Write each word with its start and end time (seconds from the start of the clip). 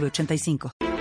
906985. 0.00 0.93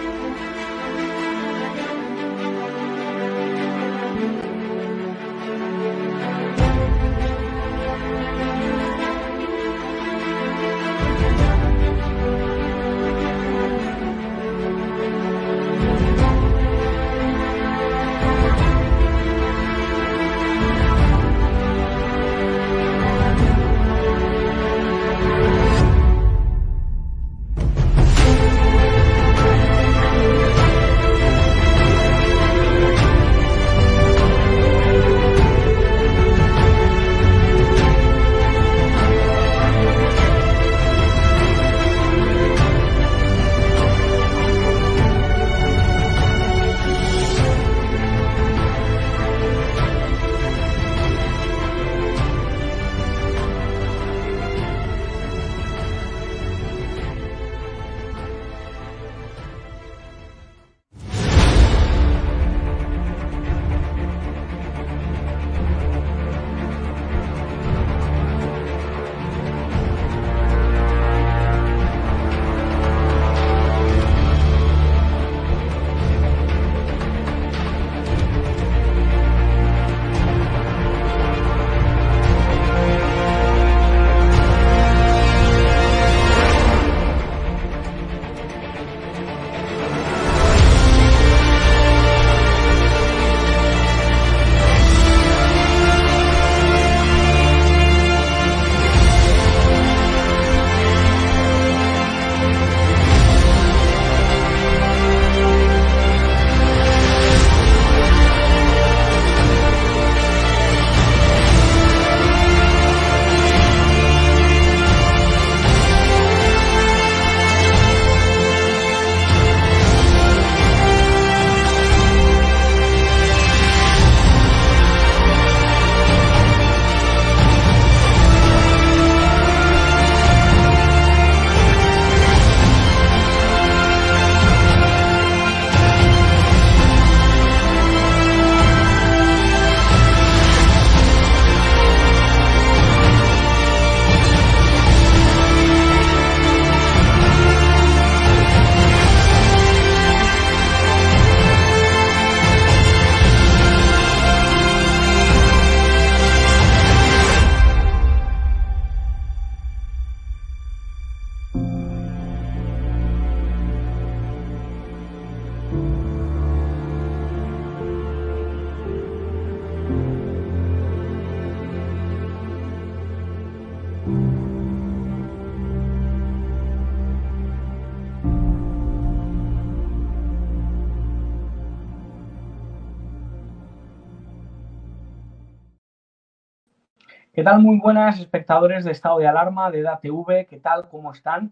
¿Qué 187.33 187.41
tal? 187.41 187.63
Muy 187.63 187.79
buenas 187.79 188.19
espectadores 188.19 188.85
de 188.85 188.91
Estado 188.91 189.17
de 189.17 189.27
Alarma, 189.27 189.71
de 189.71 189.81
DATV, 189.81 190.45
¿qué 190.47 190.59
tal? 190.61 190.87
¿Cómo 190.87 191.11
están? 191.11 191.51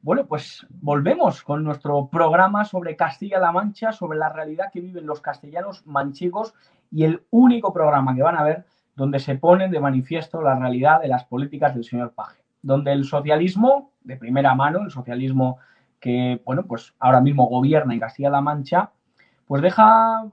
Bueno, 0.00 0.24
pues 0.24 0.66
volvemos 0.70 1.42
con 1.42 1.62
nuestro 1.62 2.06
programa 2.06 2.64
sobre 2.64 2.96
Castilla-La 2.96 3.52
Mancha, 3.52 3.92
sobre 3.92 4.18
la 4.18 4.30
realidad 4.30 4.70
que 4.72 4.80
viven 4.80 5.04
los 5.04 5.20
castellanos 5.20 5.86
manchegos 5.86 6.54
y 6.90 7.04
el 7.04 7.24
único 7.28 7.74
programa 7.74 8.14
que 8.14 8.22
van 8.22 8.36
a 8.36 8.42
ver 8.42 8.64
donde 8.96 9.18
se 9.18 9.34
pone 9.34 9.68
de 9.68 9.80
manifiesto 9.80 10.40
la 10.40 10.58
realidad 10.58 11.02
de 11.02 11.08
las 11.08 11.24
políticas 11.26 11.74
del 11.74 11.84
señor 11.84 12.14
Paje, 12.14 12.42
donde 12.62 12.92
el 12.92 13.04
socialismo 13.04 13.90
de 14.00 14.16
primera 14.16 14.54
mano, 14.54 14.80
el 14.80 14.90
socialismo 14.90 15.58
que, 16.00 16.40
bueno, 16.46 16.62
pues 16.62 16.94
ahora 16.98 17.20
mismo 17.20 17.48
gobierna 17.48 17.92
en 17.92 18.00
Castilla-La 18.00 18.40
Mancha, 18.40 18.92
pues 19.46 19.60
deja 19.60 20.24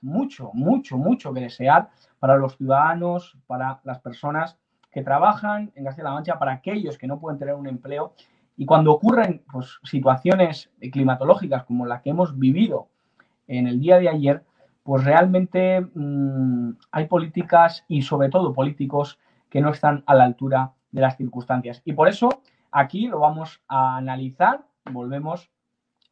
mucho, 0.00 0.50
mucho, 0.54 0.96
mucho 0.96 1.32
que 1.32 1.40
desear 1.40 1.90
para 2.18 2.36
los 2.36 2.56
ciudadanos, 2.56 3.36
para 3.46 3.80
las 3.84 4.00
personas 4.00 4.58
que 4.90 5.02
trabajan 5.02 5.70
en 5.74 5.84
Castilla-La 5.84 6.14
Mancha, 6.14 6.38
para 6.38 6.52
aquellos 6.52 6.98
que 6.98 7.06
no 7.06 7.18
pueden 7.18 7.38
tener 7.38 7.54
un 7.54 7.66
empleo. 7.66 8.14
Y 8.56 8.66
cuando 8.66 8.92
ocurren 8.92 9.42
pues, 9.52 9.78
situaciones 9.84 10.70
climatológicas 10.92 11.64
como 11.64 11.86
la 11.86 12.02
que 12.02 12.10
hemos 12.10 12.38
vivido 12.38 12.88
en 13.46 13.66
el 13.66 13.80
día 13.80 13.98
de 13.98 14.08
ayer, 14.08 14.44
pues 14.82 15.04
realmente 15.04 15.80
mmm, 15.80 16.70
hay 16.90 17.06
políticas 17.06 17.84
y 17.88 18.02
sobre 18.02 18.30
todo 18.30 18.54
políticos 18.54 19.18
que 19.50 19.60
no 19.60 19.70
están 19.70 20.02
a 20.06 20.14
la 20.14 20.24
altura 20.24 20.72
de 20.90 21.00
las 21.00 21.16
circunstancias. 21.16 21.82
Y 21.84 21.92
por 21.92 22.08
eso 22.08 22.42
aquí 22.70 23.06
lo 23.06 23.20
vamos 23.20 23.62
a 23.68 23.96
analizar, 23.96 24.64
volvemos 24.90 25.50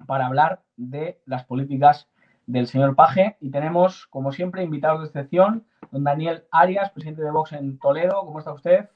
para 0.06 0.26
hablar 0.26 0.62
de 0.76 1.20
las 1.24 1.44
políticas 1.44 2.08
del 2.46 2.66
señor 2.66 2.94
Paje 2.94 3.36
y 3.40 3.50
tenemos, 3.50 4.06
como 4.06 4.32
siempre, 4.32 4.62
invitados 4.62 5.00
de 5.00 5.06
excepción, 5.06 5.66
don 5.90 6.04
Daniel 6.04 6.44
Arias, 6.50 6.90
presidente 6.90 7.22
de 7.22 7.30
Vox 7.30 7.52
en 7.52 7.78
Toledo. 7.78 8.24
¿Cómo 8.24 8.38
está 8.38 8.52
usted? 8.52 8.88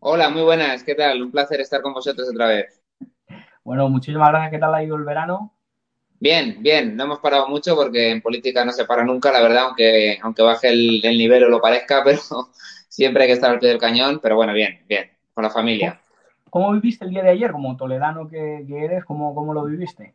Hola, 0.00 0.30
muy 0.30 0.42
buenas. 0.42 0.84
¿Qué 0.84 0.94
tal? 0.94 1.20
Un 1.22 1.32
placer 1.32 1.60
estar 1.60 1.82
con 1.82 1.92
vosotros 1.92 2.28
otra 2.32 2.46
vez. 2.46 2.80
Bueno, 3.64 3.88
muchísimas 3.88 4.28
gracias. 4.28 4.52
¿Qué 4.52 4.58
tal 4.58 4.74
ha 4.74 4.82
ido 4.82 4.96
el 4.96 5.04
verano? 5.04 5.52
Bien, 6.20 6.58
bien. 6.60 6.96
No 6.96 7.04
hemos 7.04 7.18
parado 7.18 7.48
mucho 7.48 7.74
porque 7.74 8.10
en 8.10 8.22
política 8.22 8.64
no 8.64 8.72
se 8.72 8.84
para 8.84 9.04
nunca, 9.04 9.32
la 9.32 9.42
verdad, 9.42 9.64
aunque, 9.64 10.18
aunque 10.22 10.42
baje 10.42 10.68
el, 10.68 11.04
el 11.04 11.18
nivel 11.18 11.44
o 11.44 11.48
lo 11.48 11.60
parezca, 11.60 12.02
pero 12.04 12.20
siempre 12.88 13.24
hay 13.24 13.28
que 13.28 13.34
estar 13.34 13.50
al 13.50 13.58
pie 13.58 13.70
del 13.70 13.78
cañón. 13.78 14.20
Pero 14.22 14.36
bueno, 14.36 14.52
bien, 14.52 14.84
bien. 14.88 15.10
Con 15.34 15.42
la 15.42 15.50
familia. 15.50 16.00
¿Cómo 16.50 16.72
viviste 16.72 17.04
el 17.04 17.10
día 17.10 17.22
de 17.22 17.30
ayer 17.30 17.52
como 17.52 17.76
toledano 17.76 18.28
que, 18.28 18.64
eres? 18.68 19.04
¿cómo, 19.04 19.34
¿Cómo 19.34 19.52
lo 19.52 19.64
viviste? 19.64 20.14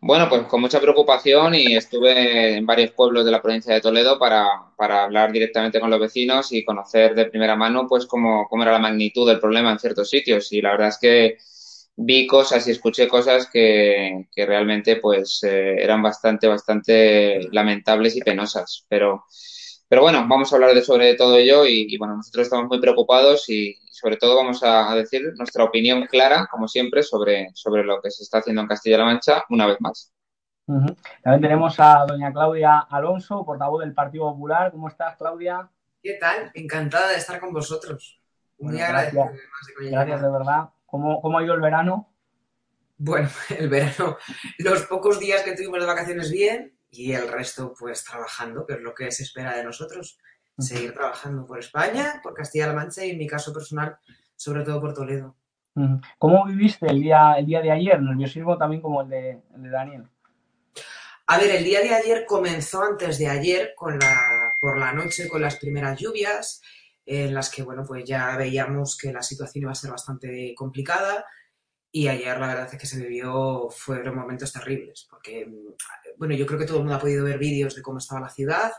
Bueno, 0.00 0.28
pues 0.28 0.42
con 0.44 0.60
mucha 0.60 0.80
preocupación 0.80 1.56
y 1.56 1.74
estuve 1.74 2.56
en 2.56 2.64
varios 2.66 2.92
pueblos 2.92 3.24
de 3.24 3.32
la 3.32 3.42
provincia 3.42 3.74
de 3.74 3.80
Toledo 3.80 4.16
para, 4.18 4.46
para 4.76 5.04
hablar 5.04 5.32
directamente 5.32 5.80
con 5.80 5.90
los 5.90 5.98
vecinos 5.98 6.52
y 6.52 6.64
conocer 6.64 7.16
de 7.16 7.26
primera 7.26 7.56
mano 7.56 7.86
pues 7.88 8.06
cómo, 8.06 8.46
cómo, 8.48 8.62
era 8.62 8.72
la 8.72 8.78
magnitud 8.78 9.28
del 9.28 9.40
problema 9.40 9.72
en 9.72 9.78
ciertos 9.80 10.08
sitios. 10.08 10.52
Y 10.52 10.62
la 10.62 10.70
verdad 10.70 10.88
es 10.88 10.98
que 10.98 11.38
vi 11.96 12.28
cosas 12.28 12.68
y 12.68 12.70
escuché 12.70 13.08
cosas 13.08 13.48
que, 13.50 14.28
que 14.32 14.46
realmente 14.46 14.96
pues 14.96 15.42
eh, 15.42 15.74
eran 15.82 16.00
bastante, 16.00 16.46
bastante 16.46 17.40
lamentables 17.50 18.16
y 18.16 18.20
penosas. 18.20 18.86
Pero, 18.88 19.24
pero 19.88 20.02
bueno, 20.02 20.26
vamos 20.28 20.52
a 20.52 20.56
hablar 20.56 20.74
de 20.74 20.82
sobre 20.82 21.14
todo 21.14 21.36
ello 21.36 21.64
y, 21.66 21.86
y 21.88 21.98
bueno, 21.98 22.16
nosotros 22.16 22.44
estamos 22.44 22.68
muy 22.68 22.80
preocupados 22.80 23.48
y, 23.48 23.78
sobre 23.98 24.16
todo 24.16 24.36
vamos 24.36 24.62
a, 24.62 24.94
decir 24.94 25.34
nuestra 25.36 25.64
opinión 25.64 26.06
clara, 26.06 26.46
como 26.50 26.68
siempre, 26.68 27.02
sobre, 27.02 27.50
sobre 27.54 27.82
lo 27.82 28.00
que 28.00 28.10
se 28.10 28.22
está 28.22 28.38
haciendo 28.38 28.62
en 28.62 28.68
Castilla-La 28.68 29.04
Mancha 29.04 29.44
una 29.50 29.66
vez 29.66 29.78
más. 29.80 30.12
También 30.66 31.40
tenemos 31.40 31.80
a 31.80 32.04
doña 32.06 32.32
Claudia 32.32 32.78
Alonso, 32.78 33.44
portavoz 33.44 33.80
del 33.80 33.94
Partido 33.94 34.30
Popular. 34.30 34.70
¿Cómo 34.70 34.88
estás, 34.88 35.16
Claudia? 35.16 35.68
¿Qué 36.00 36.14
tal? 36.14 36.52
Encantada 36.54 37.08
de 37.08 37.16
estar 37.16 37.40
con 37.40 37.52
vosotros. 37.52 38.20
Muy 38.60 38.80
agradecida. 38.80 39.32
Gracias, 39.80 40.22
de 40.22 40.30
verdad. 40.30 40.68
¿Cómo, 40.86 41.20
¿Cómo 41.20 41.38
ha 41.38 41.42
ido 41.42 41.54
el 41.54 41.60
verano? 41.60 42.12
Bueno, 42.98 43.28
el 43.58 43.68
verano, 43.68 44.16
los 44.58 44.82
pocos 44.82 45.18
días 45.18 45.42
que 45.42 45.56
tuvimos 45.56 45.80
de 45.80 45.86
vacaciones 45.86 46.30
bien 46.30 46.77
y 46.90 47.12
el 47.12 47.28
resto 47.28 47.74
pues 47.78 48.04
trabajando, 48.04 48.66
que 48.66 48.74
es 48.74 48.80
lo 48.80 48.94
que 48.94 49.10
se 49.10 49.22
espera 49.22 49.56
de 49.56 49.64
nosotros 49.64 50.18
seguir 50.58 50.92
trabajando 50.92 51.46
por 51.46 51.58
España, 51.58 52.20
por 52.22 52.34
Castilla-La 52.34 52.72
Mancha 52.72 53.04
y 53.04 53.10
en 53.10 53.18
mi 53.18 53.26
caso 53.26 53.52
personal, 53.52 53.98
sobre 54.36 54.64
todo 54.64 54.80
por 54.80 54.94
Toledo. 54.94 55.36
¿Cómo 56.18 56.44
viviste 56.44 56.86
el 56.86 57.00
día, 57.00 57.34
el 57.34 57.46
día 57.46 57.60
de 57.60 57.70
ayer? 57.70 58.02
Nerviosismo 58.02 58.58
también 58.58 58.82
como 58.82 59.02
el 59.02 59.08
de, 59.08 59.42
Daniel. 59.56 60.08
A 61.28 61.38
ver, 61.38 61.50
el 61.54 61.62
día 61.62 61.80
de 61.80 61.94
ayer 61.94 62.24
comenzó 62.26 62.82
antes 62.82 63.18
de 63.18 63.28
ayer 63.28 63.74
con 63.76 63.98
la, 63.98 64.56
por 64.60 64.76
la 64.76 64.92
noche 64.92 65.28
con 65.28 65.42
las 65.42 65.56
primeras 65.56 65.98
lluvias, 66.00 66.62
en 67.06 67.32
las 67.32 67.50
que, 67.50 67.62
bueno, 67.62 67.84
pues 67.86 68.04
ya 68.04 68.36
veíamos 68.36 68.96
que 68.96 69.12
la 69.12 69.22
situación 69.22 69.62
iba 69.62 69.72
a 69.72 69.76
ser 69.76 69.90
bastante 69.90 70.52
complicada. 70.56 71.24
Y 71.90 72.08
ayer 72.08 72.38
la 72.38 72.48
verdad 72.48 72.68
es 72.70 72.78
que 72.78 72.86
se 72.86 72.98
vivió, 72.98 73.68
fueron 73.70 74.14
momentos 74.14 74.52
terribles, 74.52 75.06
porque, 75.08 75.48
bueno, 76.16 76.34
yo 76.34 76.44
creo 76.44 76.58
que 76.58 76.66
todo 76.66 76.76
el 76.76 76.82
mundo 76.82 76.96
ha 76.96 77.00
podido 77.00 77.24
ver 77.24 77.38
vídeos 77.38 77.74
de 77.74 77.82
cómo 77.82 77.98
estaba 77.98 78.20
la 78.20 78.28
ciudad, 78.28 78.72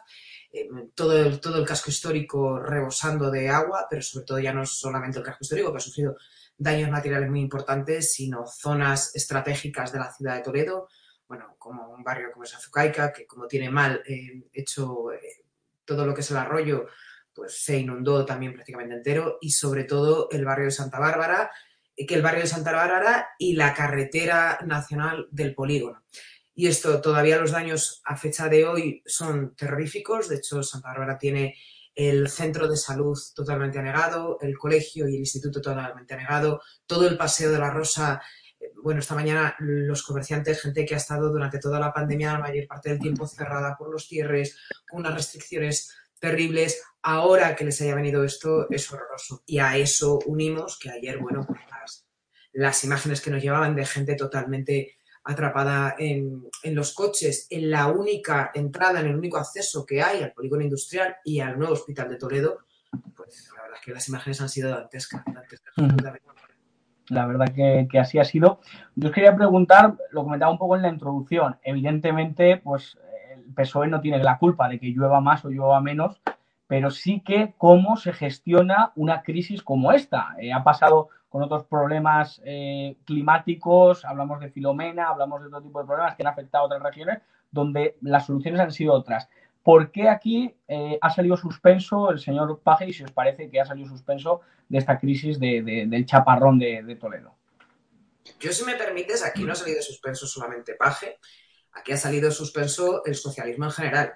eh, 0.51 0.67
todo, 0.93 1.17
el, 1.17 1.39
todo 1.39 1.59
el 1.59 1.65
casco 1.65 1.89
histórico 1.89 2.59
rebosando 2.59 3.31
de 3.31 3.49
agua, 3.49 3.87
pero 3.89 4.01
sobre 4.01 4.25
todo 4.25 4.39
ya 4.39 4.53
no 4.53 4.65
solamente 4.65 5.17
el 5.17 5.25
casco 5.25 5.39
histórico, 5.41 5.71
que 5.71 5.77
ha 5.77 5.81
sufrido 5.81 6.17
daños 6.57 6.91
materiales 6.91 7.29
muy 7.29 7.39
importantes, 7.39 8.13
sino 8.13 8.45
zonas 8.45 9.15
estratégicas 9.15 9.91
de 9.91 9.99
la 9.99 10.11
ciudad 10.11 10.35
de 10.35 10.43
Toledo, 10.43 10.87
bueno, 11.27 11.55
como 11.57 11.89
un 11.91 12.03
barrio 12.03 12.31
como 12.31 12.43
es 12.43 12.55
Azucaica, 12.55 13.13
que 13.13 13.25
como 13.25 13.47
tiene 13.47 13.69
mal 13.69 14.01
eh, 14.07 14.43
hecho 14.51 15.11
eh, 15.13 15.45
todo 15.85 16.05
lo 16.05 16.13
que 16.13 16.21
es 16.21 16.31
el 16.31 16.37
arroyo, 16.37 16.87
pues 17.33 17.63
se 17.63 17.77
inundó 17.77 18.25
también 18.25 18.53
prácticamente 18.53 18.95
entero, 18.95 19.37
y 19.39 19.51
sobre 19.51 19.83
todo 19.83 20.27
el 20.31 20.43
barrio 20.43 20.65
de 20.65 20.71
Santa 20.71 20.99
Bárbara, 20.99 21.51
que 22.07 22.15
el 22.15 22.21
barrio 22.21 22.41
de 22.41 22.47
Santa 22.47 22.71
Bárbara 22.71 23.29
y 23.37 23.53
la 23.53 23.73
carretera 23.73 24.59
nacional 24.65 25.27
del 25.31 25.53
polígono. 25.53 26.03
Y 26.55 26.67
esto, 26.67 26.99
todavía 26.99 27.39
los 27.39 27.51
daños 27.51 28.01
a 28.03 28.17
fecha 28.17 28.49
de 28.49 28.65
hoy 28.65 29.01
son 29.05 29.55
terroríficos. 29.55 30.27
De 30.27 30.37
hecho, 30.37 30.61
Santa 30.61 30.89
Bárbara 30.89 31.17
tiene 31.17 31.55
el 31.95 32.29
centro 32.29 32.67
de 32.67 32.77
salud 32.77 33.17
totalmente 33.35 33.79
anegado, 33.79 34.37
el 34.41 34.57
colegio 34.57 35.07
y 35.07 35.15
el 35.15 35.19
instituto 35.19 35.61
totalmente 35.61 36.13
anegado, 36.13 36.61
todo 36.85 37.07
el 37.07 37.17
paseo 37.17 37.51
de 37.51 37.59
la 37.59 37.69
Rosa. 37.69 38.21
Bueno, 38.83 38.99
esta 38.99 39.15
mañana 39.15 39.55
los 39.59 40.03
comerciantes, 40.03 40.61
gente 40.61 40.85
que 40.85 40.95
ha 40.95 40.97
estado 40.97 41.29
durante 41.29 41.59
toda 41.59 41.79
la 41.79 41.93
pandemia 41.93 42.33
la 42.33 42.39
mayor 42.39 42.67
parte 42.67 42.89
del 42.89 42.99
tiempo 42.99 43.27
cerrada 43.27 43.75
por 43.77 43.91
los 43.91 44.07
cierres, 44.07 44.57
con 44.89 45.01
unas 45.01 45.15
restricciones 45.15 45.95
terribles. 46.19 46.81
Ahora 47.01 47.55
que 47.55 47.65
les 47.65 47.81
haya 47.81 47.95
venido 47.95 48.23
esto 48.23 48.69
es 48.69 48.91
horroroso. 48.91 49.43
Y 49.45 49.59
a 49.59 49.77
eso 49.77 50.19
unimos 50.25 50.77
que 50.77 50.89
ayer, 50.89 51.17
bueno, 51.19 51.45
pues 51.47 51.61
las, 51.69 52.07
las 52.53 52.83
imágenes 52.83 53.21
que 53.21 53.31
nos 53.31 53.41
llevaban 53.41 53.75
de 53.75 53.85
gente 53.85 54.15
totalmente 54.15 54.99
atrapada 55.23 55.95
en, 55.97 56.41
los 56.63 56.93
coches, 56.93 57.47
en 57.49 57.69
la 57.69 57.87
única 57.87 58.51
entrada, 58.53 59.01
en 59.01 59.07
el 59.07 59.15
único 59.15 59.37
acceso 59.37 59.85
que 59.85 60.01
hay 60.01 60.23
al 60.23 60.31
polígono 60.31 60.63
industrial 60.63 61.17
y 61.23 61.39
al 61.39 61.57
nuevo 61.57 61.73
hospital 61.73 62.09
de 62.09 62.17
Toledo, 62.17 62.59
pues 63.15 63.49
la 63.55 63.61
verdad 63.61 63.77
es 63.79 63.85
que 63.85 63.93
las 63.93 64.09
imágenes 64.09 64.41
han 64.41 64.49
sido 64.49 64.71
dantescas. 64.71 65.23
La 67.09 67.25
verdad 67.25 67.53
que, 67.53 67.99
así 67.99 68.19
ha 68.19 68.23
sido. 68.23 68.61
Yo 68.95 69.09
os 69.09 69.13
quería 69.13 69.35
preguntar, 69.35 69.95
lo 70.11 70.23
comentaba 70.23 70.51
un 70.51 70.59
poco 70.59 70.75
en 70.75 70.83
la 70.83 70.89
introducción, 70.89 71.57
evidentemente, 71.63 72.57
pues 72.57 72.97
el 73.33 73.53
PSOE 73.53 73.87
no 73.87 74.01
tiene 74.01 74.23
la 74.23 74.37
culpa 74.37 74.69
de 74.69 74.79
que 74.79 74.87
llueva 74.87 75.21
más 75.21 75.43
o 75.45 75.49
llueva 75.49 75.81
menos, 75.81 76.21
pero 76.69 76.91
sí 76.91 77.23
que 77.25 77.55
cómo 77.57 77.97
se 77.97 78.13
gestiona 78.13 78.91
una 78.95 79.23
crisis 79.23 79.63
como 79.63 79.91
esta. 79.91 80.35
Eh, 80.39 80.53
ha 80.53 80.63
pasado 80.63 81.09
con 81.27 81.41
otros 81.41 81.65
problemas 81.65 82.39
eh, 82.45 82.95
climáticos, 83.05 84.05
hablamos 84.05 84.39
de 84.39 84.51
Filomena, 84.51 85.07
hablamos 85.07 85.41
de 85.41 85.47
otro 85.47 85.63
tipo 85.63 85.79
de 85.79 85.87
problemas 85.87 86.15
que 86.15 86.21
han 86.21 86.27
afectado 86.27 86.65
a 86.65 86.67
otras 86.67 86.83
regiones, 86.83 87.21
donde 87.49 87.97
las 88.01 88.27
soluciones 88.27 88.61
han 88.61 88.71
sido 88.71 88.93
otras. 88.93 89.27
¿Por 89.63 89.91
qué 89.91 90.09
aquí 90.09 90.55
eh, 90.67 90.99
ha 91.01 91.09
salido 91.09 91.37
suspenso 91.37 92.11
el 92.11 92.19
señor 92.19 92.61
Paje 92.61 92.85
y 92.85 92.93
si 92.93 93.03
os 93.03 93.11
parece 93.11 93.49
que 93.49 93.59
ha 93.59 93.65
salido 93.65 93.89
suspenso 93.89 94.41
de 94.67 94.77
esta 94.77 94.99
crisis 94.99 95.39
del 95.39 96.05
chaparrón 96.05 96.59
de, 96.59 96.97
Toledo? 97.01 97.35
Yo, 98.39 98.51
si 98.51 98.63
me 98.63 98.75
permites, 98.75 99.25
aquí 99.25 99.43
no 99.43 99.53
ha 99.53 99.55
salido 99.55 99.81
suspenso 99.81 100.27
solamente 100.27 100.75
Paje, 100.75 101.17
aquí 101.71 101.93
ha 101.93 101.97
salido 101.97 102.29
suspenso 102.29 103.03
el 103.05 103.15
socialismo 103.15 103.65
en 103.65 103.71
general. 103.71 104.13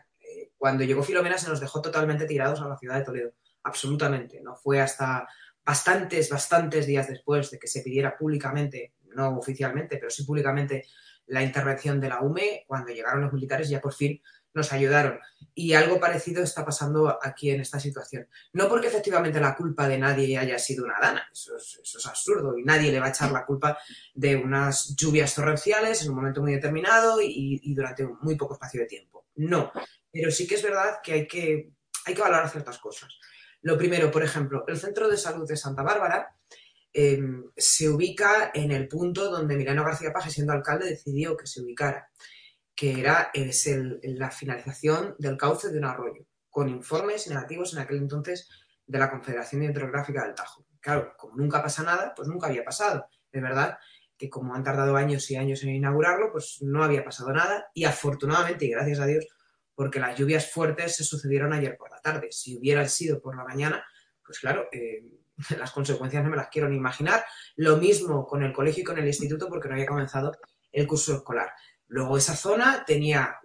Cuando 0.64 0.86
llegó 0.86 1.04
Filomena 1.04 1.38
se 1.38 1.50
nos 1.50 1.60
dejó 1.60 1.82
totalmente 1.82 2.26
tirados 2.26 2.62
a 2.62 2.70
la 2.70 2.78
ciudad 2.78 2.96
de 2.96 3.04
Toledo, 3.04 3.34
absolutamente. 3.64 4.40
No 4.42 4.56
fue 4.56 4.80
hasta 4.80 5.28
bastantes, 5.66 6.30
bastantes 6.30 6.88
días 6.88 7.10
después 7.10 7.52
de 7.52 7.60
que 7.60 7.68
se 7.68 7.82
pidiera 7.82 8.18
públicamente, 8.18 8.94
no 9.14 9.38
oficialmente, 9.38 9.98
pero 9.98 10.10
sí 10.10 10.24
públicamente, 10.24 10.86
la 11.26 11.44
intervención 11.44 12.00
de 12.00 12.08
la 12.08 12.22
UME, 12.22 12.64
cuando 12.66 12.94
llegaron 12.94 13.24
los 13.24 13.34
militares 13.34 13.68
ya 13.68 13.82
por 13.82 13.94
fin 13.94 14.22
nos 14.54 14.72
ayudaron. 14.72 15.20
Y 15.54 15.74
algo 15.74 16.00
parecido 16.00 16.42
está 16.42 16.64
pasando 16.64 17.20
aquí 17.22 17.50
en 17.50 17.60
esta 17.60 17.82
situación. 17.82 18.30
No 18.54 18.70
porque 18.70 18.88
efectivamente 18.88 19.42
la 19.42 19.58
culpa 19.58 19.90
de 19.90 19.98
nadie 19.98 20.38
haya 20.38 20.58
sido 20.60 20.86
una 20.86 20.98
dana, 21.02 21.28
eso 21.30 21.58
es, 21.58 22.06
absurdo, 22.06 22.58
y 22.58 22.64
nadie 22.64 22.90
le 22.90 23.02
va 23.02 23.08
a 23.08 23.10
echar 23.10 23.34
la 23.34 23.46
culpa 23.46 23.78
de 24.14 24.38
unas 24.38 24.96
lluvias 24.96 25.36
torrenciales 25.36 26.04
en 26.04 26.12
un 26.12 26.16
momento 26.16 26.42
muy 26.42 26.54
determinado 26.54 27.22
y, 27.22 27.60
y 27.62 27.76
durante 27.76 28.08
muy 28.22 28.38
poco 28.38 28.54
espacio 28.54 28.80
de 28.80 28.88
tiempo. 28.88 29.26
No, 29.36 29.72
pero 30.14 30.30
sí 30.30 30.46
que 30.46 30.56
es 30.56 30.64
verdad 30.64 31.00
que 31.04 31.14
hay 31.14 31.28
que, 31.28 31.72
hay 32.06 32.14
que 32.14 32.22
valorar 32.22 32.48
ciertas 32.48 32.78
cosas. 32.78 33.18
Lo 33.64 33.78
primero, 33.78 34.12
por 34.12 34.24
ejemplo, 34.24 34.64
el 34.68 34.78
Centro 34.78 35.10
de 35.10 35.18
Salud 35.18 35.48
de 35.48 35.58
Santa 35.58 35.82
Bárbara 35.82 36.36
em, 36.94 37.44
se 37.58 37.90
ubica 37.90 38.52
en 38.54 38.72
el 38.72 38.88
punto 38.88 39.32
donde 39.32 39.58
Milano 39.58 39.84
García 39.84 40.14
Paje, 40.14 40.30
siendo 40.30 40.54
alcalde, 40.54 40.88
decidió 40.90 41.36
que 41.36 41.48
se 41.48 41.62
ubicara, 41.62 42.12
que 42.76 43.00
era 43.00 43.32
es 43.34 43.68
la 44.04 44.30
finalización 44.30 45.16
del 45.18 45.36
cauce 45.36 45.70
de 45.70 45.80
un 45.80 45.86
arroyo, 45.86 46.28
con 46.52 46.70
informes 46.70 47.28
negativos 47.28 47.74
en 47.74 47.80
aquel 47.80 47.98
entonces 47.98 48.48
de 48.86 49.00
la 49.00 49.10
Confederación 49.10 49.64
Hidrográfica 49.64 50.26
del 50.26 50.36
Tajo. 50.36 50.68
Claro, 50.80 51.14
como 51.18 51.38
nunca 51.38 51.64
pasa 51.64 51.82
nada, 51.82 52.14
pues 52.16 52.28
nunca 52.28 52.48
había 52.48 52.64
pasado. 52.64 53.08
Es 53.32 53.42
verdad 53.42 53.80
que 54.16 54.30
como 54.30 54.54
han 54.54 54.64
tardado 54.64 54.96
años 54.96 55.32
y 55.32 55.38
años 55.38 55.64
en 55.64 55.70
inaugurarlo, 55.70 56.32
pues 56.32 56.60
no 56.62 56.84
había 56.84 57.04
pasado 57.04 57.34
nada 57.34 57.66
y 57.74 57.86
afortunadamente 57.86 58.66
y 58.66 58.70
gracias 58.70 59.00
a 59.00 59.08
Dios 59.08 59.26
porque 59.76 60.00
las 60.00 60.18
lluvias 60.18 60.52
fuertes 60.52 60.96
se 60.96 61.04
sucedieron 61.04 61.54
ayer 61.54 61.78
por 61.78 61.92
la 61.92 62.00
tarde. 62.00 62.28
Si 62.32 62.58
hubieran 62.58 62.90
sido 62.90 63.22
por 63.22 63.36
la 63.36 63.44
mañana, 63.44 63.86
pues 64.26 64.40
claro, 64.40 64.68
eh, 64.72 65.04
las 65.58 65.72
consecuencias 65.72 66.24
no 66.24 66.30
me 66.30 66.38
las 66.38 66.50
quiero 66.50 66.70
ni 66.70 66.78
imaginar. 66.78 67.24
Lo 67.56 67.78
mismo 67.78 68.26
con 68.26 68.44
el 68.44 68.54
colegio 68.54 68.82
y 68.82 68.86
con 68.86 68.98
el 68.98 69.08
instituto 69.08 69.48
porque 69.50 69.68
no 69.68 69.76
había 69.76 69.88
comenzado 69.88 70.32
el 70.72 70.88
curso 70.88 71.16
escolar. 71.16 71.52
Luego 71.88 72.18
esa 72.18 72.36
zona 72.36 72.84
tenía 72.86 73.40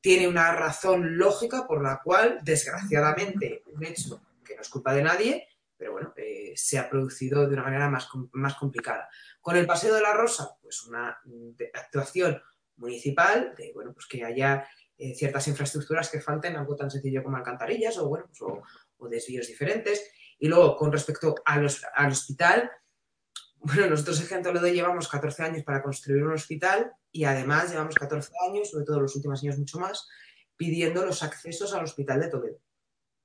tiene 0.00 0.28
una 0.28 0.54
razón 0.54 1.16
lógica 1.16 1.66
por 1.66 1.82
la 1.82 2.00
cual, 2.04 2.40
desgraciadamente, 2.42 3.62
un 3.66 3.84
hecho 3.84 4.20
que 4.44 4.54
no 4.54 4.60
es 4.60 4.68
culpa 4.68 4.92
de 4.92 5.02
nadie, 5.02 5.48
pero 5.78 5.92
bueno, 5.92 6.12
eh, 6.16 6.52
se 6.56 6.78
ha 6.78 6.90
producido 6.90 7.48
de 7.48 7.54
una 7.54 7.62
manera 7.62 7.88
más, 7.88 8.08
más 8.32 8.54
complicada. 8.56 9.08
Con 9.40 9.56
el 9.56 9.66
Paseo 9.66 9.94
de 9.94 10.02
la 10.02 10.12
Rosa, 10.12 10.56
pues 10.60 10.84
una 10.84 11.18
actuación 11.72 12.38
municipal 12.76 13.54
de, 13.56 13.72
bueno, 13.72 13.94
pues 13.94 14.06
que 14.06 14.22
haya 14.22 14.68
eh, 15.04 15.14
ciertas 15.14 15.46
infraestructuras 15.48 16.08
que 16.08 16.20
falten, 16.20 16.56
algo 16.56 16.74
tan 16.74 16.90
sencillo 16.90 17.22
como 17.22 17.36
alcantarillas 17.36 17.98
o, 17.98 18.08
bueno, 18.08 18.26
pues, 18.26 18.40
o, 18.40 19.08
desvíos 19.08 19.46
diferentes. 19.46 20.10
Y 20.38 20.48
luego, 20.48 20.76
con 20.76 20.90
respecto 20.90 21.34
al 21.44 21.66
hospital, 22.10 22.70
bueno, 23.60 23.86
nosotros 23.86 24.32
en 24.32 24.42
Toledo 24.42 24.66
llevamos 24.68 25.08
14 25.08 25.42
años 25.42 25.62
para 25.62 25.82
construir 25.82 26.22
un 26.22 26.32
hospital 26.32 26.92
y 27.12 27.24
además 27.24 27.70
llevamos 27.70 27.94
14 27.94 28.32
años, 28.48 28.70
sobre 28.70 28.86
todo 28.86 29.00
los 29.00 29.14
últimos 29.14 29.42
años 29.42 29.58
mucho 29.58 29.78
más, 29.78 30.08
pidiendo 30.56 31.04
los 31.04 31.22
accesos 31.22 31.74
al 31.74 31.84
hospital 31.84 32.20
de 32.20 32.28
Toledo. 32.28 32.58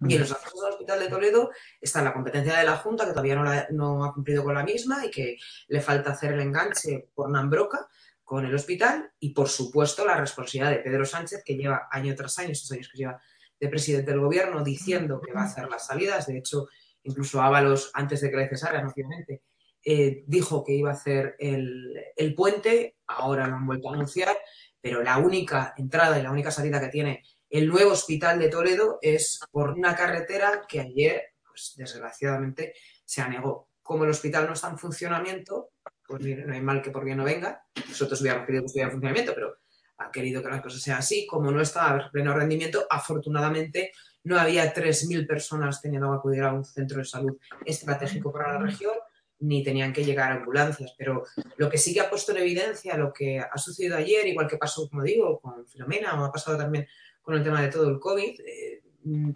Y 0.01 0.15
en 0.15 0.21
los 0.21 0.31
accesos 0.31 0.63
al 0.63 0.71
Hospital 0.71 0.99
de 0.99 1.09
Toledo 1.09 1.51
está 1.81 2.01
la 2.01 2.13
competencia 2.13 2.57
de 2.57 2.63
la 2.63 2.77
Junta, 2.77 3.05
que 3.05 3.11
todavía 3.11 3.67
no, 3.71 4.05
ha 4.05 4.13
cumplido 4.13 4.45
con 4.45 4.55
la 4.55 4.63
misma 4.63 5.05
y 5.05 5.11
que 5.11 5.37
le 5.67 5.81
falta 5.81 6.11
hacer 6.11 6.33
el 6.33 6.39
enganche 6.39 7.09
por 7.13 7.29
Nambroca 7.29 7.89
con 8.29 8.45
el 8.45 8.53
hospital 8.53 9.11
y, 9.19 9.33
por 9.33 9.49
supuesto, 9.49 10.05
la 10.05 10.15
responsabilidad 10.15 10.69
de 10.69 10.83
Pedro 10.83 11.03
Sánchez, 11.03 11.41
que 11.43 11.55
lleva 11.55 11.87
año 11.89 12.13
tras 12.13 12.37
año, 12.37 12.51
estos 12.51 12.71
años 12.71 12.87
que 12.87 12.99
lleva 12.99 13.19
de 13.59 13.69
presidente 13.69 14.11
del 14.11 14.19
gobierno, 14.19 14.63
diciendo 14.63 15.19
que 15.19 15.33
va 15.33 15.41
a 15.41 15.45
hacer 15.45 15.67
las 15.67 15.87
salidas. 15.87 16.27
De 16.27 16.37
hecho, 16.37 16.67
incluso 17.01 17.41
Ábalos, 17.41 17.89
antes 17.95 18.21
de 18.21 18.29
que 18.29 18.37
le 18.37 18.47
cesaran, 18.47 18.85
obviamente, 18.85 19.41
eh, 19.83 20.25
dijo 20.27 20.63
que 20.63 20.73
iba 20.73 20.91
a 20.91 20.93
hacer 20.93 21.37
el, 21.39 21.91
el 22.15 22.35
puente, 22.35 22.97
ahora 23.07 23.47
lo 23.47 23.55
han 23.55 23.65
vuelto 23.65 23.89
a 23.89 23.95
anunciar, 23.95 24.37
pero 24.79 25.01
la 25.01 25.17
única 25.17 25.73
entrada 25.75 26.19
y 26.19 26.21
la 26.21 26.31
única 26.31 26.51
salida 26.51 26.79
que 26.79 26.89
tiene 26.89 27.23
el 27.49 27.67
nuevo 27.67 27.93
hospital 27.93 28.37
de 28.37 28.49
Toledo 28.49 28.99
es 29.01 29.39
por 29.49 29.71
una 29.71 29.95
carretera 29.95 30.67
que 30.69 30.81
ayer, 30.81 31.33
pues 31.47 31.73
desgraciadamente, 31.75 32.75
se 33.05 33.21
anegó. 33.21 33.69
Como 33.81 34.03
el 34.03 34.11
hospital 34.11 34.45
no 34.45 34.53
está 34.53 34.69
en 34.69 34.77
funcionamiento, 34.77 35.71
pues 36.09 36.23
no 36.23 36.53
hay 36.53 36.61
mal 36.61 36.81
que 36.81 36.89
por 36.89 37.05
bien 37.05 37.17
no 37.17 37.23
venga. 37.23 37.63
Nosotros 37.87 38.19
hubiéramos 38.21 38.47
querido 38.47 38.63
que 38.63 38.65
estuviera 38.65 38.87
en 38.87 38.93
funcionamiento, 38.93 39.33
pero 39.35 39.57
ha 39.99 40.09
querido 40.09 40.41
que 40.41 40.49
las 40.49 40.61
cosas 40.61 40.81
sean 40.81 40.97
así. 40.97 41.27
Como 41.27 41.51
no 41.51 41.61
estaba 41.61 42.01
en 42.01 42.09
pleno 42.09 42.33
rendimiento, 42.33 42.87
afortunadamente 42.89 43.91
no 44.23 44.39
había 44.39 44.73
3.000 44.73 45.27
personas 45.27 45.79
teniendo 45.81 46.09
que 46.09 46.17
acudir 46.17 46.43
a 46.43 46.53
un 46.53 46.65
centro 46.65 46.97
de 46.97 47.05
salud 47.05 47.37
estratégico 47.63 48.33
para 48.33 48.53
la 48.53 48.59
región, 48.59 48.93
ni 49.41 49.63
tenían 49.63 49.93
que 49.93 50.03
llegar 50.03 50.31
ambulancias. 50.31 50.95
Pero 50.97 51.25
lo 51.57 51.69
que 51.69 51.77
sí 51.77 51.93
que 51.93 52.01
ha 52.01 52.09
puesto 52.09 52.31
en 52.31 52.39
evidencia 52.39 52.97
lo 52.97 53.13
que 53.13 53.39
ha 53.39 53.57
sucedido 53.59 53.95
ayer, 53.95 54.25
igual 54.25 54.47
que 54.47 54.57
pasó, 54.57 54.89
como 54.89 55.03
digo, 55.03 55.39
con 55.39 55.67
Filomena, 55.67 56.19
o 56.19 56.25
ha 56.25 56.31
pasado 56.31 56.57
también 56.57 56.87
con 57.21 57.35
el 57.35 57.43
tema 57.43 57.61
de 57.61 57.67
todo 57.67 57.87
el 57.87 57.99
COVID, 57.99 58.39
eh, 58.41 58.81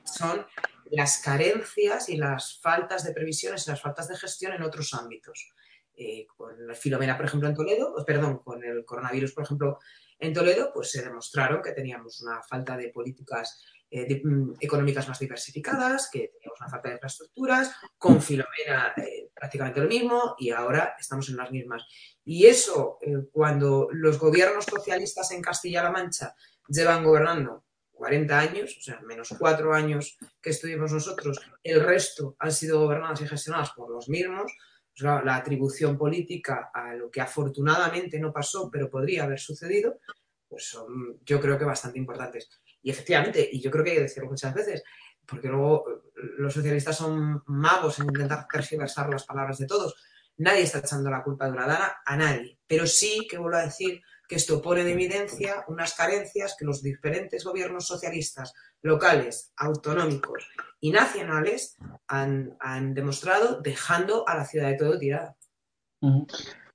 son 0.06 0.44
las 0.90 1.20
carencias 1.20 2.10
y 2.10 2.18
las 2.18 2.60
faltas 2.60 3.04
de 3.04 3.14
previsiones 3.14 3.68
y 3.68 3.70
las 3.70 3.82
faltas 3.82 4.08
de 4.08 4.18
gestión 4.18 4.54
en 4.54 4.64
otros 4.64 4.94
ámbitos. 4.96 5.54
Eh, 5.96 6.26
con 6.36 6.68
la 6.68 6.74
Filomena, 6.74 7.16
por 7.16 7.26
ejemplo, 7.26 7.48
en 7.48 7.56
Toledo, 7.56 7.94
perdón, 8.06 8.40
con 8.40 8.64
el 8.64 8.84
coronavirus, 8.84 9.34
por 9.34 9.44
ejemplo, 9.44 9.80
en 10.18 10.34
Toledo, 10.34 10.72
pues 10.74 10.90
se 10.92 11.04
demostraron 11.04 11.62
que 11.62 11.72
teníamos 11.72 12.20
una 12.22 12.42
falta 12.42 12.76
de 12.76 12.90
políticas 12.90 13.64
eh, 13.92 14.22
mm, 14.24 14.54
económicas 14.60 15.08
más 15.08 15.20
diversificadas, 15.20 16.10
que 16.12 16.32
teníamos 16.34 16.60
una 16.60 16.70
falta 16.70 16.90
de 16.90 16.96
infraestructuras, 16.96 17.76
con 17.98 18.22
Filomena 18.22 18.94
eh, 18.98 19.30
prácticamente 19.36 19.82
lo 19.82 19.88
mismo 19.88 20.36
y 20.40 20.50
ahora 20.50 20.96
estamos 21.00 21.30
en 21.30 21.38
las 21.38 21.52
mismas. 21.52 21.86
Y 22.26 22.48
eso, 22.48 22.98
cuando 23.32 23.88
los 23.92 24.18
gobiernos 24.18 24.66
socialistas 24.66 25.30
en 25.32 25.42
Castilla-La 25.42 25.92
Mancha 25.92 26.36
llevan 26.70 27.04
gobernando 27.04 27.66
40 27.92 28.40
años, 28.40 28.76
o 28.80 28.82
sea, 28.82 29.00
menos 29.02 29.30
cuatro 29.38 29.74
años 29.74 30.18
que 30.42 30.50
estuvimos 30.50 30.92
nosotros, 30.92 31.40
el 31.64 31.82
resto 31.82 32.36
han 32.40 32.52
sido 32.52 32.80
gobernadas 32.80 33.22
y 33.22 33.28
gestionadas 33.28 33.72
por 33.72 33.92
los 33.92 34.10
mismos, 34.10 34.52
la 35.00 35.36
atribución 35.36 35.98
política 35.98 36.72
a 36.74 36.94
lo 36.94 37.10
que 37.10 37.22
afortunadamente 37.22 38.20
no 38.20 38.32
pasó, 38.32 38.70
pero 38.72 38.90
podría 38.90 39.24
haber 39.24 39.40
sucedido, 39.40 40.00
pues 40.48 40.70
son 40.70 41.20
yo 41.26 41.42
creo 41.42 41.58
que 41.58 41.66
bastante 41.66 41.98
importantes. 41.98 42.50
Y 42.82 42.92
efectivamente, 42.92 43.50
y 43.52 43.62
yo 43.62 43.72
creo 43.72 43.84
que 43.84 43.92
hay 43.92 43.98
que 43.98 44.04
decirlo 44.04 44.30
muchas 44.30 44.54
veces, 44.54 44.84
porque 45.26 45.48
luego 45.48 45.86
eh, 45.90 46.22
los 46.38 46.54
socialistas 46.54 46.98
son 46.98 47.44
magos 47.48 48.00
en 48.00 48.06
intentar 48.06 48.46
tergiversar 48.52 49.10
las 49.10 49.26
palabras 49.26 49.58
de 49.58 49.68
todos. 49.68 49.96
Nadie 50.38 50.64
está 50.64 50.80
echando 50.80 51.10
la 51.10 51.24
culpa 51.24 51.46
de 51.46 51.54
Uradana 51.54 51.98
a 52.06 52.18
nadie, 52.18 52.60
pero 52.68 52.86
sí 52.86 53.28
que 53.30 53.38
vuelvo 53.38 53.58
a 53.58 53.66
decir 53.66 54.02
que 54.34 54.38
esto 54.38 54.64
pone 54.64 54.82
en 54.82 54.88
evidencia 54.88 55.64
unas 55.68 55.94
carencias 55.94 56.56
que 56.58 56.66
los 56.66 56.82
diferentes 56.82 57.44
gobiernos 57.44 57.86
socialistas 57.86 58.52
locales, 58.82 59.54
autonómicos 59.58 60.50
y 60.80 60.90
nacionales 60.90 61.78
han, 62.08 62.58
demostrado 62.96 63.62
dejando 63.62 64.28
a 64.28 64.36
la 64.36 64.46
ciudad 64.46 64.70
de 64.70 64.78
todo 64.78 64.98
tirada. 64.98 65.36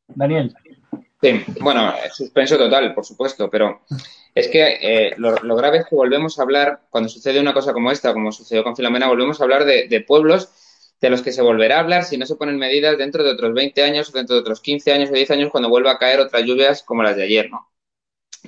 Daniel. 0.07 0.55
Sí, 1.21 1.45
bueno, 1.61 1.93
suspenso 2.13 2.57
total, 2.57 2.95
por 2.95 3.05
supuesto, 3.05 3.51
pero 3.51 3.81
es 4.33 4.47
que 4.47 4.79
eh, 4.81 5.15
lo, 5.17 5.57
grave 5.57 5.79
es 5.79 5.87
que 5.87 5.97
volvemos 5.97 6.39
a 6.39 6.43
hablar, 6.43 6.83
cuando 6.91 7.09
sucede 7.09 7.41
una 7.41 7.53
cosa 7.53 7.73
como 7.73 7.91
esta, 7.91 8.13
como 8.13 8.31
sucedió 8.31 8.63
con 8.63 8.77
Filomena, 8.77 9.09
volvemos 9.09 9.41
a 9.41 9.43
hablar 9.43 9.65
de, 9.65 10.05
pueblos 10.07 10.49
de 11.01 11.11
los 11.11 11.23
que 11.23 11.33
se 11.33 11.43
volverá 11.43 11.77
a 11.77 11.81
hablar 11.81 12.05
si 12.05 12.17
no 12.19 12.27
se 12.27 12.37
ponen 12.37 12.57
medidas 12.57 12.99
dentro 12.99 13.23
de 13.23 13.31
otros 13.31 13.55
20 13.55 13.83
años 13.83 14.09
o 14.09 14.13
dentro 14.13 14.35
de 14.35 14.41
otros 14.41 14.61
15 14.61 14.93
años 14.93 15.11
o 15.11 15.15
10 15.15 15.31
años 15.31 15.51
cuando 15.51 15.69
vuelva 15.69 15.93
a 15.93 15.99
caer 15.99 16.21
otras 16.21 16.45
lluvias 16.45 16.83
como 16.83 17.03
las 17.03 17.17
de 17.17 17.25
ayer, 17.25 17.51
¿no? 17.51 17.71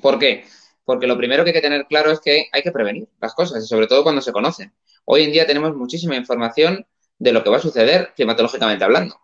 ¿Por 0.03 0.19
qué? 0.19 0.45
Porque 0.85 1.07
lo 1.07 1.17
primero 1.17 1.45
que 1.45 1.51
hay 1.51 1.55
que 1.55 1.61
tener 1.61 1.87
claro 1.87 2.11
es 2.11 2.21
que 2.21 2.49
hay 2.53 2.63
que 2.63 2.73
prevenir 2.73 3.09
las 3.21 3.35
cosas, 3.35 3.65
y 3.65 3.67
sobre 3.69 3.87
todo 3.87 4.03
cuando 4.03 4.21
se 4.21 4.33
conocen. 4.33 4.75
Hoy 5.05 5.23
en 5.23 5.33
día 5.33 5.47
tenemos 5.47 5.75
muchísima 5.77 6.17
información 6.17 6.87
de 7.19 7.33
lo 7.33 7.45
que 7.45 7.51
va 7.51 7.59
a 7.59 7.61
suceder 7.61 8.13
climatológicamente 8.17 8.85
hablando. 8.85 9.21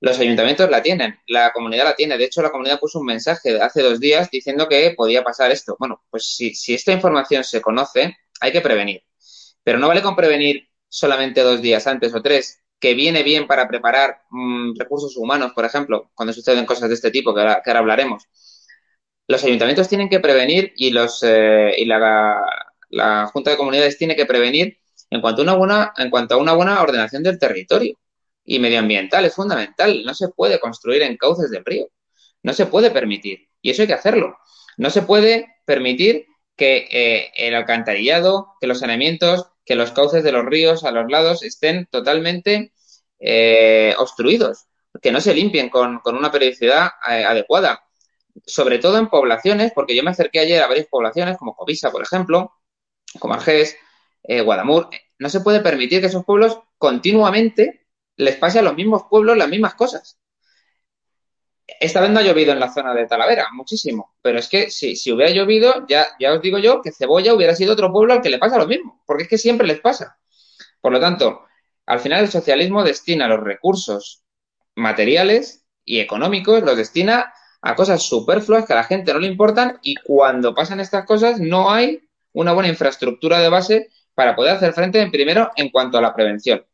Los 0.00 0.18
ayuntamientos 0.18 0.68
la 0.70 0.82
tienen, 0.82 1.18
la 1.26 1.52
comunidad 1.52 1.84
la 1.84 1.96
tiene. 1.96 2.18
De 2.18 2.24
hecho, 2.24 2.42
la 2.42 2.50
comunidad 2.50 2.78
puso 2.78 3.00
un 3.00 3.06
mensaje 3.06 3.60
hace 3.60 3.82
dos 3.82 3.98
días 3.98 4.30
diciendo 4.30 4.68
que 4.68 4.92
podía 4.94 5.24
pasar 5.24 5.50
esto. 5.50 5.76
Bueno, 5.78 6.02
pues 6.10 6.26
si, 6.26 6.54
si 6.54 6.74
esta 6.74 6.92
información 6.92 7.42
se 7.42 7.62
conoce, 7.62 8.16
hay 8.40 8.52
que 8.52 8.60
prevenir. 8.60 9.02
Pero 9.62 9.78
no 9.78 9.88
vale 9.88 10.02
con 10.02 10.14
prevenir 10.14 10.68
solamente 10.94 11.42
dos 11.42 11.60
días 11.62 11.86
antes 11.86 12.14
o 12.14 12.22
tres, 12.22 12.62
que 12.80 12.94
viene 12.94 13.22
bien 13.22 13.46
para 13.46 13.68
preparar 13.68 14.22
mm, 14.30 14.78
recursos 14.78 15.16
humanos, 15.16 15.52
por 15.54 15.64
ejemplo, 15.64 16.10
cuando 16.14 16.32
suceden 16.32 16.66
cosas 16.66 16.88
de 16.88 16.94
este 16.94 17.10
tipo, 17.10 17.34
que 17.34 17.40
ahora 17.40 17.78
hablaremos 17.78 18.28
los 19.26 19.44
ayuntamientos 19.44 19.88
tienen 19.88 20.08
que 20.08 20.20
prevenir 20.20 20.72
y 20.76 20.90
los 20.90 21.22
eh, 21.22 21.74
y 21.76 21.84
la, 21.84 22.44
la, 22.90 23.26
Junta 23.32 23.50
de 23.50 23.56
Comunidades 23.56 23.98
tiene 23.98 24.16
que 24.16 24.26
prevenir 24.26 24.78
en 25.10 25.20
cuanto 25.20 25.42
a 25.42 25.44
una 25.44 25.54
buena 25.54 25.92
en 25.96 26.10
cuanto 26.10 26.34
a 26.34 26.38
una 26.38 26.52
buena 26.52 26.82
ordenación 26.82 27.22
del 27.22 27.38
territorio 27.38 27.98
y 28.44 28.58
medioambiental 28.58 29.24
es 29.24 29.34
fundamental. 29.34 30.04
No 30.04 30.14
se 30.14 30.28
puede 30.28 30.60
construir 30.60 31.02
en 31.02 31.16
cauces 31.16 31.50
del 31.50 31.64
río, 31.64 31.88
no 32.42 32.52
se 32.52 32.66
puede 32.66 32.90
permitir 32.90 33.48
y 33.62 33.70
eso 33.70 33.82
hay 33.82 33.88
que 33.88 33.94
hacerlo. 33.94 34.36
No 34.76 34.90
se 34.90 35.02
puede 35.02 35.46
permitir 35.64 36.26
que 36.56 36.88
eh, 36.90 37.32
el 37.36 37.54
alcantarillado, 37.54 38.48
que 38.60 38.66
los 38.66 38.80
saneamientos, 38.80 39.46
que 39.64 39.74
los 39.74 39.92
cauces 39.92 40.22
de 40.24 40.32
los 40.32 40.44
ríos 40.44 40.84
a 40.84 40.90
los 40.90 41.10
lados 41.10 41.42
estén 41.42 41.86
totalmente 41.86 42.72
eh, 43.18 43.94
obstruidos, 43.98 44.66
que 45.02 45.12
no 45.12 45.20
se 45.20 45.34
limpien 45.34 45.70
con, 45.70 45.98
con 46.00 46.16
una 46.16 46.30
periodicidad 46.30 46.90
adecuada 47.02 47.84
sobre 48.46 48.78
todo 48.78 48.98
en 48.98 49.08
poblaciones, 49.08 49.72
porque 49.72 49.94
yo 49.94 50.02
me 50.02 50.10
acerqué 50.10 50.40
ayer 50.40 50.62
a 50.62 50.66
varias 50.66 50.86
poblaciones, 50.86 51.36
como 51.38 51.54
Covisa, 51.54 51.90
por 51.90 52.02
ejemplo, 52.02 52.52
como 53.18 53.34
Argés, 53.34 53.76
eh, 54.24 54.40
Guadamur. 54.40 54.88
No 55.18 55.28
se 55.28 55.40
puede 55.40 55.60
permitir 55.60 56.00
que 56.00 56.08
esos 56.08 56.24
pueblos 56.24 56.58
continuamente 56.78 57.86
les 58.16 58.36
pase 58.36 58.58
a 58.58 58.62
los 58.62 58.74
mismos 58.74 59.04
pueblos 59.08 59.36
las 59.36 59.48
mismas 59.48 59.74
cosas. 59.74 60.18
Esta 61.66 62.00
vez 62.00 62.10
no 62.10 62.20
ha 62.20 62.22
llovido 62.22 62.52
en 62.52 62.60
la 62.60 62.72
zona 62.72 62.94
de 62.94 63.06
Talavera, 63.06 63.46
muchísimo, 63.52 64.14
pero 64.20 64.38
es 64.38 64.48
que 64.48 64.70
si, 64.70 64.94
hubiera 65.10 65.32
llovido, 65.32 65.86
ya, 65.88 66.08
ya 66.20 66.34
os 66.34 66.42
digo 66.42 66.58
yo 66.58 66.82
que 66.82 66.92
Cebolla 66.92 67.32
hubiera 67.34 67.54
sido 67.54 67.72
otro 67.72 67.90
pueblo 67.90 68.12
al 68.12 68.20
que 68.20 68.28
le 68.28 68.38
pasa 68.38 68.58
lo 68.58 68.66
mismo, 68.66 69.02
porque 69.06 69.24
es 69.24 69.28
que 69.28 69.38
siempre 69.38 69.66
les 69.66 69.80
pasa. 69.80 70.18
Por 70.80 70.92
lo 70.92 71.00
tanto, 71.00 71.46
al 71.86 72.00
final 72.00 72.24
el 72.24 72.30
socialismo 72.30 72.84
destina 72.84 73.28
los 73.28 73.40
recursos 73.40 74.22
materiales 74.74 75.64
y 75.84 76.00
económicos, 76.00 76.62
los 76.62 76.76
destina 76.76 77.32
a 77.62 77.74
cosas 77.74 78.02
superfluas 78.02 78.66
que 78.66 78.74
a 78.74 78.76
la 78.76 78.84
gente 78.84 79.12
no 79.14 79.18
le 79.18 79.26
importan 79.26 79.78
y 79.82 79.94
cuando 79.96 80.54
pasan 80.54 80.80
estas 80.80 81.06
cosas 81.06 81.40
no 81.40 81.70
hay 81.70 82.02
una 82.32 82.52
buena 82.52 82.68
infraestructura 82.68 83.38
de 83.38 83.48
base 83.48 83.88
para 84.14 84.36
poder 84.36 84.56
hacer 84.56 84.74
frente 84.74 85.00
en 85.00 85.10
primero 85.10 85.50
en 85.56 85.70
cuanto 85.70 85.96
a 85.96 86.02
la 86.02 86.14
prevención. 86.14 86.66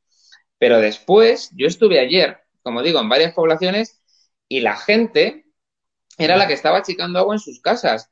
Pero 0.59 0.79
después, 0.79 1.51
yo 1.55 1.67
estuve 1.67 2.01
ayer, 2.01 2.39
como 2.63 2.83
digo, 2.83 3.01
en 3.01 3.09
varias 3.09 3.33
poblaciones 3.33 4.00
y 4.51 4.61
la 4.61 4.77
gente 4.77 5.47
era 6.19 6.37
la 6.37 6.47
que 6.47 6.55
estaba 6.55 6.79
achicando 6.79 7.21
agua 7.21 7.37
en 7.37 7.41
sus 7.41 7.61
casas. 7.63 8.11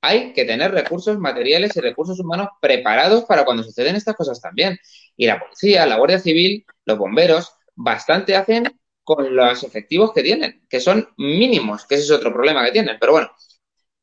Hay 0.00 0.32
que 0.32 0.46
tener 0.46 0.72
recursos 0.72 1.18
materiales 1.18 1.76
y 1.76 1.80
recursos 1.80 2.18
humanos 2.18 2.48
preparados 2.60 3.24
para 3.26 3.44
cuando 3.44 3.62
suceden 3.62 3.94
estas 3.94 4.16
cosas 4.16 4.40
también. 4.40 4.78
Y 5.16 5.26
la 5.26 5.38
policía, 5.38 5.86
la 5.86 5.98
Guardia 5.98 6.18
Civil, 6.18 6.64
los 6.86 6.98
bomberos, 6.98 7.52
bastante 7.76 8.34
hacen 8.34 8.80
con 9.04 9.36
los 9.36 9.62
efectivos 9.62 10.12
que 10.12 10.22
tienen, 10.22 10.66
que 10.68 10.80
son 10.80 11.08
mínimos, 11.18 11.86
que 11.86 11.96
ese 11.96 12.04
es 12.04 12.10
otro 12.10 12.32
problema 12.32 12.64
que 12.64 12.72
tienen. 12.72 12.96
Pero 12.98 13.12
bueno, 13.12 13.30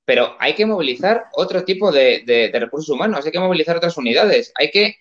pero 0.06 0.38
hay 0.40 0.54
que 0.54 0.66
movilizar 0.68 1.26
otro 1.34 1.66
tipo 1.66 1.92
de, 1.92 2.52
recursos 2.54 2.90
humanos, 2.90 3.26
hay 3.26 3.32
que 3.32 3.40
movilizar 3.40 3.78
otras 3.78 3.98
unidades, 3.98 4.54
hay 4.56 4.70
que 4.70 4.98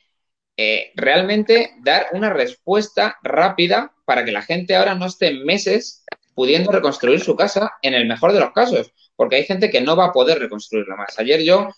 eh, 0.57 0.93
realmente 0.97 1.75
dar 1.81 2.09
una 2.13 2.31
respuesta 2.31 3.19
rápida 3.23 3.93
para 4.07 4.25
que 4.25 4.33
la 4.33 4.43
gente 4.43 4.75
ahora 4.75 4.95
no 4.95 5.07
esté 5.07 5.33
meses 5.33 6.05
pudiendo 6.37 6.71
reconstruir 6.71 7.19
su 7.21 7.35
casa 7.35 7.73
en 7.81 7.95
el 7.95 8.07
mejor 8.07 8.31
de 8.35 8.41
los 8.41 8.53
casos, 8.53 8.93
porque 9.17 9.37
hay 9.37 9.45
gente 9.45 9.71
que 9.71 9.81
no 9.81 9.97
va 9.97 10.07
a 10.07 10.13
poder 10.13 10.39
reconstruirla 10.39 10.95
más. 10.95 11.19
Ayer 11.19 11.43
yo 11.43 11.71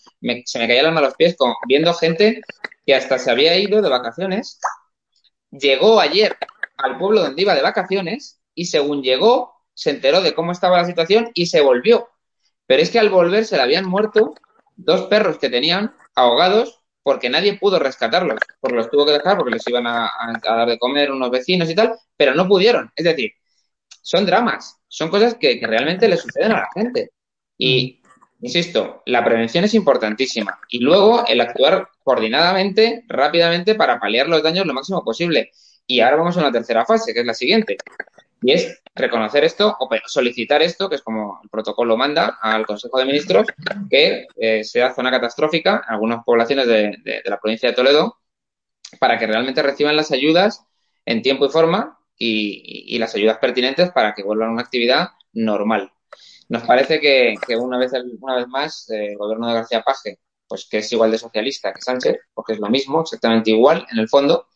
se 0.44 0.58
me 0.58 0.66
caía 0.66 0.82
la 0.82 0.90
mano 0.90 1.06
a 1.06 1.08
los 1.10 1.16
pies 1.16 1.36
con, 1.36 1.54
viendo 1.68 1.94
gente 1.94 2.40
que 2.84 2.94
hasta 2.96 3.20
se 3.20 3.30
había 3.30 3.56
ido 3.56 3.80
de 3.80 3.88
vacaciones, 3.88 4.58
llegó 5.52 6.00
ayer 6.00 6.36
al 6.76 6.98
pueblo 6.98 7.20
donde 7.22 7.40
iba 7.40 7.54
de 7.54 7.62
vacaciones 7.62 8.40
y 8.52 8.64
según 8.64 9.02
llegó, 9.02 9.54
se 9.74 9.90
enteró 9.90 10.22
de 10.22 10.34
cómo 10.34 10.50
estaba 10.50 10.78
la 10.78 10.86
situación 10.86 11.30
y 11.34 11.46
se 11.46 11.60
volvió. 11.60 12.08
Pero 12.66 12.82
es 12.82 12.90
que 12.90 12.98
al 12.98 13.10
volver 13.10 13.44
se 13.44 13.56
le 13.56 13.62
habían 13.62 13.84
muerto 13.84 14.34
dos 14.74 15.02
perros 15.02 15.38
que 15.38 15.50
tenían 15.50 15.94
ahogados 16.16 16.82
porque 17.04 17.30
nadie 17.30 17.56
pudo 17.58 17.78
rescatarlos, 17.78 18.40
porque 18.60 18.76
los 18.76 18.90
tuvo 18.90 19.06
que 19.06 19.12
dejar 19.12 19.36
porque 19.36 19.52
les 19.52 19.68
iban 19.68 19.86
a, 19.86 20.10
dar 20.42 20.68
de 20.68 20.78
comer 20.80 21.12
unos 21.12 21.30
vecinos 21.30 21.70
y 21.70 21.76
tal, 21.76 21.94
pero 22.16 22.34
no 22.34 22.48
pudieron. 22.48 22.90
Es 22.96 23.04
decir, 23.04 23.32
son 24.08 24.24
dramas, 24.24 24.80
son 24.88 25.10
cosas 25.10 25.34
que, 25.34 25.60
realmente 25.62 26.08
le 26.08 26.16
suceden 26.16 26.52
a 26.52 26.60
la 26.60 26.68
gente. 26.72 27.10
Y, 27.58 28.00
insisto, 28.40 29.02
la 29.04 29.22
prevención 29.22 29.64
es 29.64 29.74
importantísima. 29.74 30.58
Y 30.70 30.78
luego 30.78 31.26
el 31.26 31.42
actuar 31.42 31.90
coordinadamente, 32.02 33.04
rápidamente, 33.06 33.74
para 33.74 34.00
paliar 34.00 34.26
los 34.26 34.42
daños 34.42 34.64
lo 34.64 34.72
máximo 34.72 35.04
posible. 35.04 35.50
Y 35.86 36.00
ahora 36.00 36.16
vamos 36.16 36.38
a 36.38 36.40
una 36.40 36.50
tercera 36.50 36.86
fase, 36.86 37.12
que 37.12 37.20
es 37.20 37.26
la 37.26 37.34
siguiente. 37.34 37.76
Y 38.40 38.52
es 38.52 38.80
reconocer 38.94 39.44
esto 39.44 39.76
o 39.78 39.90
solicitar 40.06 40.62
esto, 40.62 40.88
que 40.88 40.94
es 40.94 41.02
como 41.02 41.40
el 41.42 41.50
protocolo 41.50 41.94
manda 41.98 42.38
al 42.40 42.64
Consejo 42.64 42.98
de 42.98 43.04
Ministros, 43.04 43.46
que 43.90 44.26
eh, 44.36 44.64
sea 44.64 44.94
zona 44.94 45.10
catastrófica 45.10 45.82
en 45.86 45.92
algunas 45.92 46.24
poblaciones 46.24 46.66
de, 46.66 47.20
la 47.26 47.38
provincia 47.38 47.68
de 47.68 47.74
Toledo 47.74 48.16
para 48.98 49.18
que 49.18 49.26
realmente 49.26 49.62
reciban 49.62 49.96
las 49.96 50.12
ayudas 50.12 50.64
en 51.04 51.20
tiempo 51.20 51.44
y 51.44 51.50
forma 51.50 51.97
y, 52.18 52.98
las 52.98 53.14
ayudas 53.14 53.38
pertinentes 53.38 53.90
para 53.90 54.14
que 54.14 54.22
vuelvan 54.22 54.50
a 54.50 54.52
una 54.52 54.62
actividad 54.62 55.10
normal. 55.32 55.92
Nos 56.48 56.64
parece 56.64 57.00
que, 57.00 57.36
una, 57.56 57.78
vez, 57.78 57.92
una 58.20 58.36
vez 58.36 58.48
más 58.48 58.90
eh, 58.90 59.12
el 59.12 59.18
gobierno 59.18 59.48
de 59.48 59.54
García 59.54 59.82
Paje, 59.82 60.18
pues 60.48 60.66
que 60.68 60.78
es 60.78 60.92
igual 60.92 61.10
de 61.10 61.18
socialista 61.18 61.72
que 61.72 61.82
Sánchez, 61.82 62.16
porque 62.34 62.54
es 62.54 62.58
lo 62.58 62.68
mismo, 62.68 63.02
exactamente 63.02 63.50
igual 63.50 63.86
en 63.92 63.98
el 63.98 64.08
fondo, 64.08 64.48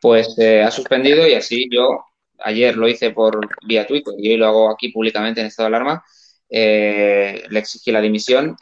pues 0.00 0.36
eh, 0.38 0.62
ha 0.62 0.70
suspendido 0.70 1.26
y 1.26 1.34
así 1.34 1.68
yo 1.70 2.04
ayer 2.38 2.76
lo 2.76 2.88
hice 2.88 3.10
por 3.10 3.40
vía 3.66 3.86
Twitter 3.86 4.14
y 4.18 4.30
hoy 4.30 4.36
lo 4.36 4.46
hago 4.46 4.70
aquí 4.70 4.90
públicamente 4.90 5.40
en 5.40 5.48
estado 5.48 5.68
de 5.68 5.76
alarma, 5.76 6.04
eh, 6.48 7.44
le 7.48 7.58
exigí 7.58 7.92
la 7.92 8.00
dimisión, 8.00 8.56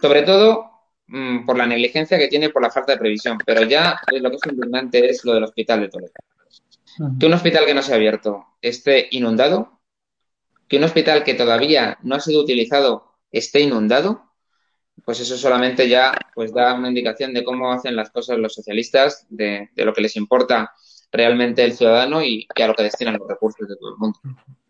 sobre 0.00 0.22
todo 0.22 0.70
mm, 1.08 1.46
por 1.46 1.56
la 1.56 1.66
negligencia 1.66 2.18
que 2.18 2.28
tiene 2.28 2.50
por 2.50 2.62
la 2.62 2.70
falta 2.70 2.92
de 2.92 2.98
previsión, 2.98 3.38
pero 3.44 3.62
ya 3.62 3.98
lo 4.12 4.30
que 4.30 4.36
es 4.36 4.52
indignante 4.52 5.08
es 5.08 5.24
lo 5.24 5.34
del 5.34 5.44
hospital 5.44 5.80
de 5.80 5.88
Toledo. 5.88 6.12
Que 7.18 7.26
un 7.26 7.32
hospital 7.32 7.64
que 7.64 7.74
no 7.74 7.82
se 7.82 7.92
ha 7.92 7.96
abierto 7.96 8.44
esté 8.60 9.08
inundado, 9.10 9.80
que 10.68 10.76
un 10.76 10.84
hospital 10.84 11.24
que 11.24 11.34
todavía 11.34 11.98
no 12.02 12.14
ha 12.14 12.20
sido 12.20 12.42
utilizado 12.42 13.14
esté 13.32 13.60
inundado, 13.60 14.30
pues 15.04 15.18
eso 15.20 15.38
solamente 15.38 15.88
ya 15.88 16.12
pues 16.34 16.52
da 16.52 16.74
una 16.74 16.88
indicación 16.88 17.32
de 17.32 17.42
cómo 17.42 17.72
hacen 17.72 17.96
las 17.96 18.10
cosas 18.10 18.38
los 18.38 18.54
socialistas, 18.54 19.26
de, 19.30 19.70
de 19.74 19.84
lo 19.84 19.94
que 19.94 20.02
les 20.02 20.16
importa 20.16 20.72
realmente 21.10 21.64
el 21.64 21.72
ciudadano 21.72 22.22
y, 22.22 22.46
a 22.54 22.66
lo 22.66 22.74
que 22.74 22.84
destinan 22.84 23.18
los 23.18 23.28
recursos 23.28 23.68
de 23.68 23.76
todo 23.76 23.90
el 23.90 23.96
mundo. 23.98 24.18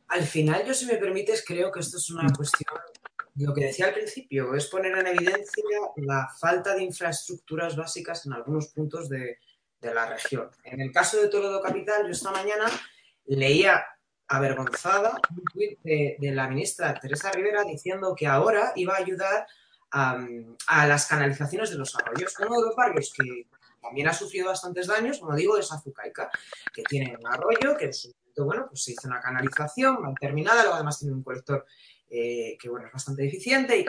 Al 0.09 0.23
final, 0.23 0.65
yo 0.67 0.75
si 0.75 0.87
me 0.87 0.97
permites, 0.97 1.45
creo 1.47 1.71
que 1.71 1.81
esto 1.81 1.99
es 1.99 2.11
una 2.11 2.33
cuestión, 2.33 2.75
lo 3.37 3.55
que 3.55 3.67
decía 3.67 3.87
al 3.87 3.95
principio, 3.95 4.55
es 4.55 4.67
poner 4.67 4.97
en 4.99 5.07
evidencia 5.07 5.65
la 5.97 6.29
falta 6.39 6.75
de 6.75 6.85
infraestructuras 6.85 7.77
básicas 7.77 8.27
en 8.27 8.33
algunos 8.33 8.69
puntos 8.69 9.09
de, 9.09 9.39
la 9.83 10.07
región. 10.07 10.51
En 10.65 10.81
el 10.81 10.93
caso 10.93 11.21
de 11.21 11.29
Toledo 11.29 11.61
Capital, 11.61 12.05
yo 12.05 12.11
esta 12.11 12.31
mañana 12.31 12.67
leía 13.27 13.85
avergonzada 14.29 15.21
un 15.31 15.45
tuit 15.53 15.79
de, 15.83 16.17
la 16.21 16.49
ministra 16.49 16.95
Teresa 16.95 17.33
Rivera 17.33 17.65
diciendo 17.65 18.15
que 18.17 18.27
ahora 18.27 18.73
iba 18.77 18.95
a 18.95 18.99
ayudar 18.99 19.47
a, 19.91 20.19
a, 20.69 20.87
las 20.87 21.07
canalizaciones 21.07 21.71
de 21.71 21.79
los 21.79 21.97
arroyos. 21.97 22.39
Uno 22.39 22.61
de 22.61 22.67
los 22.67 22.77
barrios 22.77 23.13
que 23.13 23.49
también 23.81 24.09
ha 24.09 24.13
sufrido 24.13 24.47
bastantes 24.47 24.87
daños, 24.87 25.19
como 25.19 25.35
digo, 25.35 25.57
es 25.57 25.73
Azucaica, 25.73 26.31
que 26.73 26.83
tiene 26.83 27.17
un 27.19 27.27
arroyo, 27.27 27.77
que 27.77 27.87
en 27.87 27.95
su 27.95 28.09
momento, 28.09 28.45
bueno, 28.45 28.67
pues 28.69 28.85
se 28.85 28.93
hizo 28.93 29.09
una 29.09 29.21
canalización 29.21 30.01
mal 30.03 30.15
terminada, 30.21 30.63
luego 30.63 30.75
además 30.75 30.99
tiene 30.99 31.15
un 31.15 31.23
colector 31.23 31.67
eh, 32.09 32.57
que, 32.61 32.69
bueno, 32.69 32.87
es 32.87 32.93
bastante 32.93 33.27
eficiente. 33.27 33.79
Y, 33.79 33.87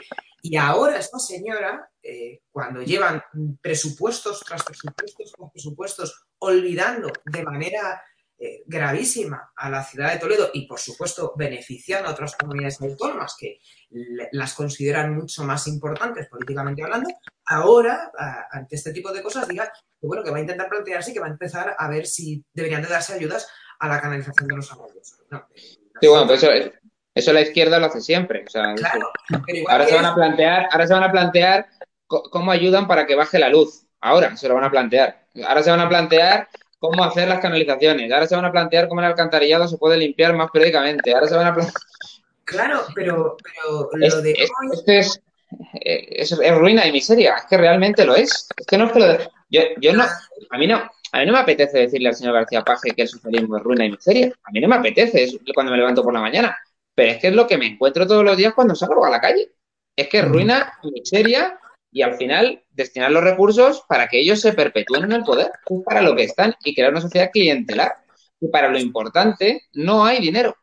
ahora 0.56 0.98
esta 0.98 1.18
señora, 1.18 1.88
eh, 2.02 2.40
cuando 2.50 2.82
llevan 2.82 3.22
presupuestos 3.60 4.40
tras 4.40 4.64
presupuestos 4.64 5.32
tras 5.32 5.50
presupuestos, 5.52 6.26
olvidando 6.38 7.12
de 7.24 7.42
manera 7.44 8.02
eh, 8.38 8.64
gravísima 8.66 9.52
a 9.54 9.70
la 9.70 9.84
ciudad 9.84 10.12
de 10.12 10.18
Toledo 10.18 10.50
y, 10.52 10.66
por 10.66 10.80
supuesto, 10.80 11.32
beneficiando 11.36 12.08
a 12.08 12.12
otras 12.12 12.34
comunidades 12.34 12.80
autónomas 12.80 13.36
que 13.38 13.60
las 14.32 14.54
consideran 14.54 15.14
mucho 15.14 15.44
más 15.44 15.68
importantes 15.68 16.26
políticamente 16.28 16.82
hablando, 16.82 17.08
ahora, 17.46 18.10
ante 18.50 18.74
este 18.74 18.92
tipo 18.92 19.12
de 19.12 19.22
cosas, 19.22 19.46
diga 19.46 19.72
que, 20.00 20.06
bueno, 20.08 20.24
que 20.24 20.32
va 20.32 20.38
a 20.38 20.40
intentar 20.40 20.68
plantearse 20.68 21.12
y 21.12 21.14
que 21.14 21.20
va 21.20 21.26
a 21.26 21.30
empezar 21.30 21.76
a 21.78 21.88
ver 21.88 22.04
si 22.04 22.44
deberían 22.52 22.82
de 22.82 22.88
darse 22.88 23.12
ayudas 23.12 23.46
a 23.78 23.88
la 23.88 24.00
canalización 24.00 24.48
de 24.48 24.56
los 24.56 24.72
arroyos. 24.72 25.14
sí, 26.00 26.08
bueno, 26.08 26.26
pues 26.26 26.42
eso, 26.42 26.50
eso, 27.14 27.32
la 27.32 27.42
izquierda 27.42 27.78
lo 27.78 27.86
hace 27.86 28.00
siempre. 28.00 28.44
ahora, 29.68 29.86
se 29.86 29.94
van 29.94 30.04
a 30.04 30.14
plantear, 30.14 30.68
ahora 30.70 30.86
se 30.86 30.94
van 30.94 31.02
a 31.02 31.12
plantear 31.12 31.66
cómo 32.06 32.50
ayudan 32.50 32.86
para 32.86 33.06
que 33.06 33.14
baje 33.14 33.38
la 33.38 33.48
luz. 33.48 33.86
Ahora 34.00 34.36
se 34.36 34.48
lo 34.48 34.54
van 34.54 34.64
a 34.64 34.70
plantear. 34.70 35.26
Ahora 35.46 35.62
se 35.62 35.70
van 35.70 35.80
a 35.80 35.88
plantear 35.88 36.48
cómo 36.78 37.04
hacer 37.04 37.28
las 37.28 37.40
canalizaciones. 37.40 38.10
Ahora 38.10 38.26
se 38.26 38.34
van 38.34 38.44
a 38.44 38.52
plantear 38.52 38.88
cómo 38.88 39.00
el 39.00 39.06
alcantarillado 39.06 39.68
se 39.68 39.78
puede 39.78 39.96
limpiar 39.96 40.34
más 40.34 40.50
periódicamente. 40.50 41.12
Ahora 41.12 41.28
se 41.28 41.36
van 41.36 41.46
a 41.46 41.54
plantear... 41.54 41.82
Claro, 42.44 42.82
pero, 42.94 43.36
pero 43.40 43.88
lo 43.92 44.20
de 44.20 44.32
es, 44.32 45.20
es, 45.74 46.32
es, 46.32 46.54
ruina 46.54 46.86
y 46.86 46.92
miseria. 46.92 47.36
Es 47.36 47.44
que 47.46 47.56
realmente 47.56 48.04
lo 48.04 48.14
es. 48.16 48.48
Es 48.56 48.66
que 48.66 48.76
no 48.76 48.86
es 48.86 48.92
que 48.92 48.98
lo 48.98 49.06
yo, 49.48 49.60
yo 49.80 49.92
no, 49.92 50.04
a 50.50 50.58
mí 50.58 50.66
no, 50.66 50.82
a 51.12 51.18
mí 51.18 51.26
no 51.26 51.32
me 51.32 51.38
apetece 51.38 51.78
decirle 51.78 52.08
al 52.08 52.14
señor 52.14 52.32
García 52.32 52.62
Paje 52.62 52.92
que 52.92 53.02
el 53.02 53.08
socialismo 53.08 53.58
es 53.58 53.62
ruina 53.62 53.84
y 53.84 53.90
miseria. 53.90 54.32
A 54.44 54.50
mí 54.50 54.60
no 54.60 54.68
me 54.68 54.76
apetece 54.76 55.24
es 55.24 55.38
cuando 55.54 55.72
me 55.72 55.78
levanto 55.78 56.02
por 56.02 56.14
la 56.14 56.20
mañana. 56.20 56.56
Pero 56.94 57.12
es 57.12 57.18
que 57.18 57.28
es 57.28 57.34
lo 57.34 57.46
que 57.46 57.58
me 57.58 57.66
encuentro 57.66 58.06
todos 58.06 58.24
los 58.24 58.36
días 58.36 58.54
cuando 58.54 58.74
salgo 58.74 59.04
a 59.04 59.10
la 59.10 59.20
calle. 59.20 59.52
Es 59.96 60.08
que 60.08 60.22
ruina 60.22 60.72
y 60.82 60.90
miseria 60.90 61.58
y 61.90 62.02
al 62.02 62.16
final 62.16 62.64
destinar 62.70 63.10
los 63.10 63.22
recursos 63.22 63.84
para 63.88 64.08
que 64.08 64.20
ellos 64.20 64.40
se 64.40 64.52
perpetúen 64.52 65.04
en 65.04 65.12
el 65.12 65.24
poder, 65.24 65.50
para 65.84 66.00
lo 66.00 66.16
que 66.16 66.24
están 66.24 66.54
y 66.64 66.74
crear 66.74 66.90
una 66.90 67.00
sociedad 67.00 67.30
clientelar. 67.32 67.92
Y 68.40 68.48
para 68.48 68.68
lo 68.68 68.78
importante 68.78 69.62
no 69.74 70.04
hay 70.04 70.20
dinero. 70.20 70.56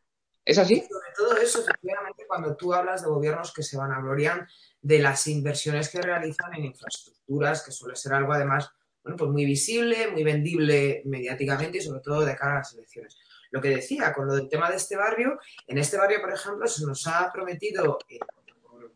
¿Es 0.43 0.57
así? 0.57 0.77
sobre 0.77 1.13
todo 1.15 1.37
eso, 1.37 1.59
efectivamente, 1.61 2.25
cuando 2.27 2.55
tú 2.55 2.73
hablas 2.73 3.03
de 3.03 3.09
gobiernos 3.09 3.53
que 3.53 3.61
se 3.61 3.77
van 3.77 3.91
a 3.91 4.01
gloriar 4.01 4.47
de 4.81 4.99
las 4.99 5.27
inversiones 5.27 5.89
que 5.89 6.01
realizan 6.01 6.55
en 6.55 6.65
infraestructuras, 6.65 7.63
que 7.63 7.71
suele 7.71 7.95
ser 7.95 8.13
algo 8.13 8.33
además 8.33 8.71
bueno, 9.03 9.17
pues 9.17 9.31
muy 9.31 9.45
visible, 9.45 10.11
muy 10.11 10.23
vendible 10.23 11.01
mediáticamente 11.05 11.77
y 11.77 11.81
sobre 11.81 12.01
todo 12.01 12.25
de 12.25 12.35
cara 12.35 12.53
a 12.53 12.57
las 12.57 12.73
elecciones. 12.73 13.17
Lo 13.51 13.61
que 13.61 13.69
decía 13.69 14.13
con 14.13 14.27
lo 14.27 14.35
del 14.35 14.49
tema 14.49 14.69
de 14.69 14.77
este 14.77 14.95
barrio, 14.95 15.39
en 15.67 15.77
este 15.77 15.97
barrio, 15.97 16.21
por 16.21 16.31
ejemplo, 16.31 16.67
se 16.67 16.85
nos 16.85 17.07
ha 17.07 17.31
prometido 17.31 17.99
eh, 18.09 18.19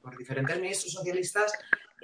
por, 0.01 0.17
diferentes 0.17 0.59
ministros 0.59 0.93
socialistas 0.93 1.51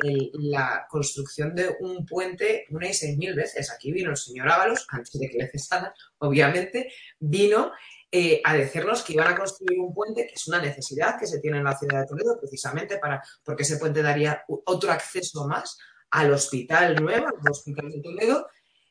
la 0.01 0.87
construcción 0.89 1.53
de 1.53 1.75
un 1.81 2.05
puente 2.05 2.65
una 2.69 2.87
y 2.87 2.93
seis 2.93 3.17
mil 3.17 3.35
veces. 3.35 3.69
Aquí 3.71 3.91
vino 3.91 4.11
el 4.11 4.17
señor 4.17 4.49
Ábalos, 4.49 4.87
antes 4.89 5.19
de 5.19 5.29
que 5.29 5.37
le 5.37 5.49
cesara, 5.49 5.93
obviamente, 6.19 6.91
vino 7.19 7.73
eh, 8.11 8.41
a 8.43 8.55
decirnos 8.55 9.03
que 9.03 9.13
iban 9.13 9.27
a 9.27 9.37
construir 9.37 9.79
un 9.79 9.93
puente, 9.93 10.25
que 10.25 10.33
es 10.33 10.47
una 10.47 10.59
necesidad 10.61 11.19
que 11.19 11.27
se 11.27 11.39
tiene 11.39 11.57
en 11.57 11.63
la 11.63 11.77
ciudad 11.77 12.01
de 12.01 12.07
Toledo, 12.07 12.39
precisamente 12.39 12.97
para, 12.97 13.21
porque 13.43 13.63
ese 13.63 13.77
puente 13.77 14.01
daría 14.01 14.43
otro 14.47 14.91
acceso 14.91 15.47
más 15.47 15.77
al 16.09 16.33
hospital 16.33 16.95
nuevo, 16.95 17.27
al 17.27 17.51
hospital 17.51 17.91
de 17.91 18.01
Toledo, 18.01 18.47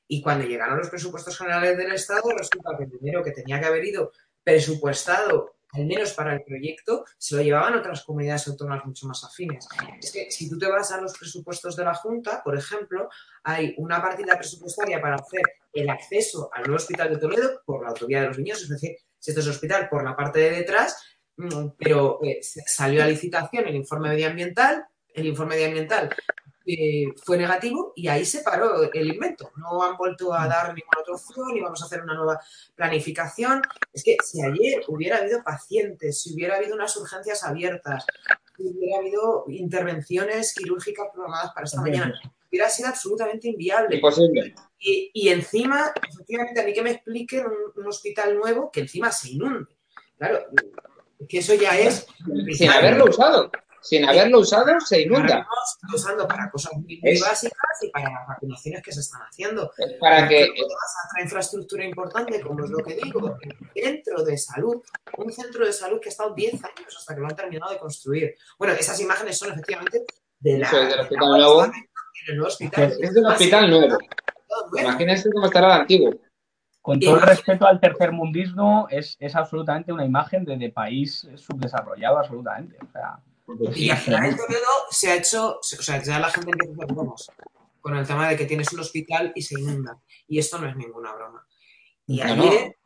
y 0.08 0.22
cuando 0.22 0.46
llegaron 0.46 0.78
los 0.78 0.88
presupuestos 0.88 1.36
generales 1.36 1.76
del 1.76 1.92
Estado, 1.92 2.30
resulta 2.30 2.76
que 2.76 2.84
el 2.84 2.90
dinero 2.90 3.22
que 3.22 3.32
tenía 3.32 3.60
que 3.60 3.66
haber 3.66 3.84
ido 3.84 4.10
presupuestado 4.42 5.58
al 5.72 5.84
menos 5.84 6.14
para 6.14 6.32
el 6.32 6.42
proyecto, 6.42 7.04
se 7.18 7.36
lo 7.36 7.42
llevaban 7.42 7.74
otras 7.74 8.02
comunidades 8.02 8.48
autónomas 8.48 8.86
mucho 8.86 9.06
más 9.06 9.22
afines. 9.24 9.68
Es 10.00 10.10
que 10.10 10.30
si 10.30 10.48
tú 10.48 10.58
te 10.58 10.66
vas 10.66 10.90
a 10.92 11.00
los 11.00 11.16
presupuestos 11.16 11.76
de 11.76 11.84
la 11.84 11.94
Junta, 11.94 12.42
por 12.42 12.56
ejemplo, 12.56 13.08
hay 13.42 13.74
una 13.76 14.00
partida 14.00 14.36
presupuestaria 14.38 15.00
para 15.00 15.16
hacer 15.16 15.42
el 15.72 15.90
acceso 15.90 16.48
al 16.54 16.62
nuevo 16.62 16.76
hospital 16.76 17.10
de 17.10 17.18
Toledo 17.18 17.62
por 17.66 17.82
la 17.82 17.90
autovía 17.90 18.22
de 18.22 18.28
los 18.28 18.38
niños, 18.38 18.62
es 18.62 18.68
decir, 18.70 18.96
si 19.18 19.30
esto 19.30 19.40
es 19.42 19.48
hospital 19.48 19.88
por 19.90 20.02
la 20.04 20.16
parte 20.16 20.40
de 20.40 20.50
detrás, 20.50 20.96
mm, 21.36 21.68
pero 21.78 22.18
eh, 22.24 22.40
salió 22.42 23.02
a 23.02 23.06
licitación 23.06 23.66
el 23.66 23.76
informe 23.76 24.08
medioambiental, 24.08 24.86
el 25.12 25.26
informe 25.26 25.56
medioambiental 25.56 26.10
eh, 26.70 27.14
fue 27.24 27.38
negativo 27.38 27.94
y 27.96 28.08
ahí 28.08 28.26
se 28.26 28.42
paró 28.42 28.92
el 28.92 29.08
invento. 29.14 29.52
No 29.56 29.82
han 29.82 29.96
vuelto 29.96 30.34
a 30.34 30.46
dar 30.46 30.74
ninguna 30.74 31.00
otra 31.00 31.14
opción 31.14 31.56
y 31.56 31.62
vamos 31.62 31.80
a 31.80 31.86
hacer 31.86 32.02
una 32.02 32.12
nueva 32.12 32.38
planificación. 32.74 33.62
Es 33.90 34.04
que 34.04 34.18
si 34.22 34.42
ayer 34.42 34.82
hubiera 34.86 35.16
habido 35.16 35.42
pacientes, 35.42 36.20
si 36.20 36.34
hubiera 36.34 36.56
habido 36.56 36.74
unas 36.74 36.94
urgencias 36.98 37.42
abiertas, 37.42 38.04
si 38.54 38.64
hubiera 38.68 38.98
habido 38.98 39.46
intervenciones 39.48 40.52
quirúrgicas 40.52 41.06
programadas 41.10 41.52
para 41.54 41.64
esta 41.64 41.80
mañana, 41.80 42.20
hubiera 42.50 42.68
sido 42.68 42.88
absolutamente 42.88 43.48
inviable. 43.48 43.96
Imposible. 43.96 44.54
Y, 44.78 45.28
encima, 45.30 45.90
efectivamente, 46.06 46.60
a 46.60 46.64
mí 46.64 46.74
que 46.74 46.82
me 46.82 46.90
expliquen 46.90 47.46
un, 47.46 47.82
un 47.82 47.88
hospital 47.88 48.36
nuevo 48.36 48.70
que 48.70 48.80
encima 48.80 49.10
se 49.10 49.30
inunde. 49.30 49.74
Claro, 50.18 50.44
que 51.26 51.38
eso 51.38 51.54
ya 51.54 51.78
es... 51.78 52.06
Sin 52.52 52.68
haberlo 52.68 53.06
usado 53.06 53.50
sin 53.80 54.04
haberlo 54.04 54.40
usado, 54.40 54.80
se 54.80 55.02
inunda. 55.02 55.46
Estamos 55.66 55.94
usando 55.94 56.26
para 56.26 56.50
cosas 56.50 56.72
muy, 56.74 57.00
básicas 57.20 57.82
y 57.82 57.90
para 57.90 58.10
las 58.10 58.28
vacunaciones 58.28 58.82
que 58.82 58.92
se 58.92 59.00
están 59.00 59.22
haciendo. 59.22 59.72
Es 59.76 59.94
para 60.00 60.28
que. 60.28 60.44
Otra 60.44 61.22
infraestructura 61.22 61.84
importante, 61.84 62.40
como 62.40 62.64
es 62.64 62.70
lo 62.70 62.78
que 62.78 62.94
digo, 62.94 63.36
el 63.42 63.82
centro 63.82 64.22
de 64.24 64.36
salud, 64.36 64.82
un 65.16 65.32
centro 65.32 65.64
de 65.64 65.72
salud 65.72 66.00
que 66.00 66.08
ha 66.08 66.12
estado 66.12 66.34
10 66.34 66.54
años 66.54 66.96
hasta 66.96 67.14
que 67.14 67.20
lo 67.20 67.26
han 67.26 67.36
terminado 67.36 67.72
de 67.72 67.78
construir. 67.78 68.34
Bueno, 68.58 68.74
esas 68.74 69.00
imágenes 69.00 69.38
son 69.38 69.52
efectivamente 69.52 70.04
de 70.40 70.58
la. 70.58 70.70
del 70.70 71.00
hospital 71.00 71.28
nuevo. 71.28 71.64
el 71.64 72.36
nuevo 72.36 72.48
hospital. 72.48 72.96
Es 73.00 73.16
un 73.16 73.26
hospital 73.26 73.70
nuevo. 73.70 73.98
Imagínense 74.78 75.30
cómo 75.32 75.46
estará 75.46 75.74
el 75.74 75.80
antiguo. 75.82 76.20
Con 76.80 77.00
todo 77.00 77.16
el 77.16 77.22
respeto 77.22 77.66
al 77.66 77.80
tercer 77.80 78.12
mundismo, 78.12 78.86
es, 78.90 79.16
es 79.20 79.36
absolutamente 79.36 79.92
una 79.92 80.06
imagen 80.06 80.44
de, 80.46 80.56
de 80.56 80.70
país 80.70 81.28
subdesarrollado, 81.36 82.18
absolutamente. 82.18 82.78
O 82.82 82.90
sea, 82.90 83.18
y 83.74 83.90
al 83.90 83.96
final 83.98 84.24
en 84.26 84.36
Toledo 84.36 84.66
se 84.90 85.10
ha 85.10 85.16
hecho, 85.16 85.58
o 85.58 85.62
sea, 85.62 86.02
ya 86.02 86.18
la 86.18 86.30
gente 86.30 86.50
empieza 86.52 86.82
a 86.82 87.14
hacer 87.14 87.34
con 87.80 87.96
el 87.96 88.06
tema 88.06 88.28
de 88.28 88.36
que 88.36 88.44
tienes 88.44 88.72
un 88.72 88.80
hospital 88.80 89.32
y 89.34 89.42
se 89.42 89.58
inunda. 89.60 89.98
Y 90.26 90.38
esto 90.38 90.58
no 90.58 90.68
es 90.68 90.76
ninguna 90.76 91.14
broma. 91.14 91.46
Y 92.06 92.18
No, 92.18 92.24
ayer 92.44 92.76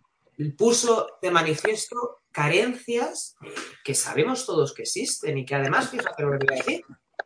puso 0.56 1.08
de 1.20 1.30
manifiesto 1.30 2.20
carencias 2.30 3.36
que 3.84 3.94
sabemos 3.94 4.46
todos 4.46 4.72
que 4.74 4.82
existen 4.82 5.38
y 5.38 5.44
que 5.44 5.54
además, 5.54 5.90
fíjate 5.90 6.22
lo 6.22 6.30
que 6.38 6.46
voy 6.46 6.54
a 6.54 6.62
decir, 6.64 6.84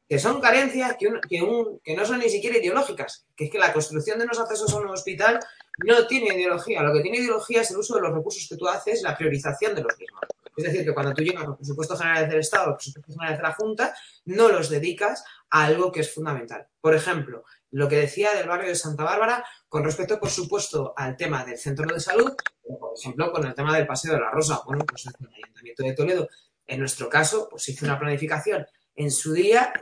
que 0.09 0.18
son 0.18 0.40
carencias 0.40 0.96
que, 0.99 1.07
un- 1.09 1.20
que, 1.29 1.42
un- 1.42 1.81
que 1.81 1.96
no 1.96 2.05
son 2.05 2.18
ni 2.20 2.29
siquiera 2.29 2.59
ideológicas, 2.59 3.27
que 3.37 3.46
es 3.46 3.51
que 3.51 3.59
la 3.59 3.72
construcción 3.72 4.18
de 4.18 4.25
unos 4.25 4.38
accesos 4.38 4.72
a 4.72 4.77
un 4.79 4.88
hospital 4.88 5.40
no 5.85 6.07
tiene 6.07 6.35
ideología, 6.35 6.83
lo 6.83 6.92
que 6.92 7.01
tiene 7.03 7.18
ideología 7.18 7.62
es 7.62 7.70
el 7.70 7.79
uso 7.79 7.94
de 7.96 8.03
los 8.03 8.12
recursos 8.14 8.46
que 8.49 8.57
tú 8.57 8.68
haces, 8.68 9.03
la 9.03 9.16
priorización 9.16 9.75
de 9.75 9.83
los 9.83 9.99
mismos. 9.99 10.20
Es 10.57 10.64
decir, 10.64 10.85
que 10.85 10.95
cuando 10.95 11.12
tú 11.12 11.23
llegas 11.23 11.45
a 11.45 11.49
los 11.49 11.57
presupuestos 11.57 11.99
generales 11.99 12.31
del 12.31 12.40
Estado, 12.40 12.71
los 12.71 12.77
presupuestos 12.77 13.14
generales 13.14 13.38
de 13.38 13.42
la 13.42 13.55
Junta, 13.55 13.95
no 14.25 14.49
los 14.49 14.71
dedicas 14.71 15.23
a 15.51 15.66
algo 15.66 15.92
que 15.92 16.01
es 16.01 16.12
fundamental. 16.12 16.66
Por 16.81 16.95
ejemplo, 16.95 17.45
lo 17.71 17.88
que 17.88 17.97
decía 17.97 18.35
del 18.35 18.49
barrio 18.49 18.69
de 18.69 18.75
Santa 18.75 19.05
Bárbara 19.05 19.45
con 19.69 19.85
respecto, 19.85 20.19
por 20.19 20.31
supuesto, 20.31 20.95
al 20.97 21.16
tema 21.16 21.45
del 21.45 21.59
centro 21.59 21.87
de 21.92 22.01
salud, 22.01 22.33
por 22.62 22.95
ejemplo, 22.99 23.31
con 23.33 23.47
el 23.47 23.55
tema 23.55 23.77
del 23.77 23.87
Paseo 23.87 24.14
de 24.14 24.21
la 24.21 24.31
Rosa. 24.31 24.62
Bueno, 24.64 24.85
pues 24.87 25.07
el 25.07 25.12
Ayuntamiento 25.45 25.83
de 25.83 25.92
Toledo, 25.92 26.29
en 26.66 26.81
nuestro 26.81 27.09
caso, 27.09 27.49
pues 27.51 27.69
hizo 27.69 27.85
una 27.85 27.99
planificación 27.99 28.66
en 28.95 29.11
su 29.11 29.35
día, 29.35 29.75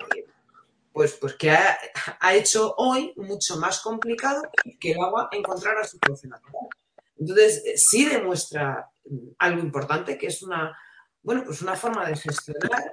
pues, 0.92 1.14
pues 1.14 1.34
que 1.34 1.50
ha, 1.52 1.78
hecho 2.34 2.74
hoy 2.78 3.12
mucho 3.16 3.56
más 3.58 3.80
complicado 3.80 4.42
que 4.80 4.92
el 4.92 5.00
agua 5.00 5.28
encontrar 5.30 5.78
a 5.78 5.84
su 5.84 5.98
natural. 5.98 6.68
Entonces, 7.16 7.62
sí 7.88 8.06
demuestra 8.06 8.90
algo 9.38 9.60
importante, 9.60 10.16
que 10.18 10.26
es 10.28 10.42
una, 10.42 10.76
bueno, 11.22 11.42
pues 11.44 11.62
una 11.62 11.74
forma 11.74 12.06
de 12.06 12.16
gestionar 12.16 12.92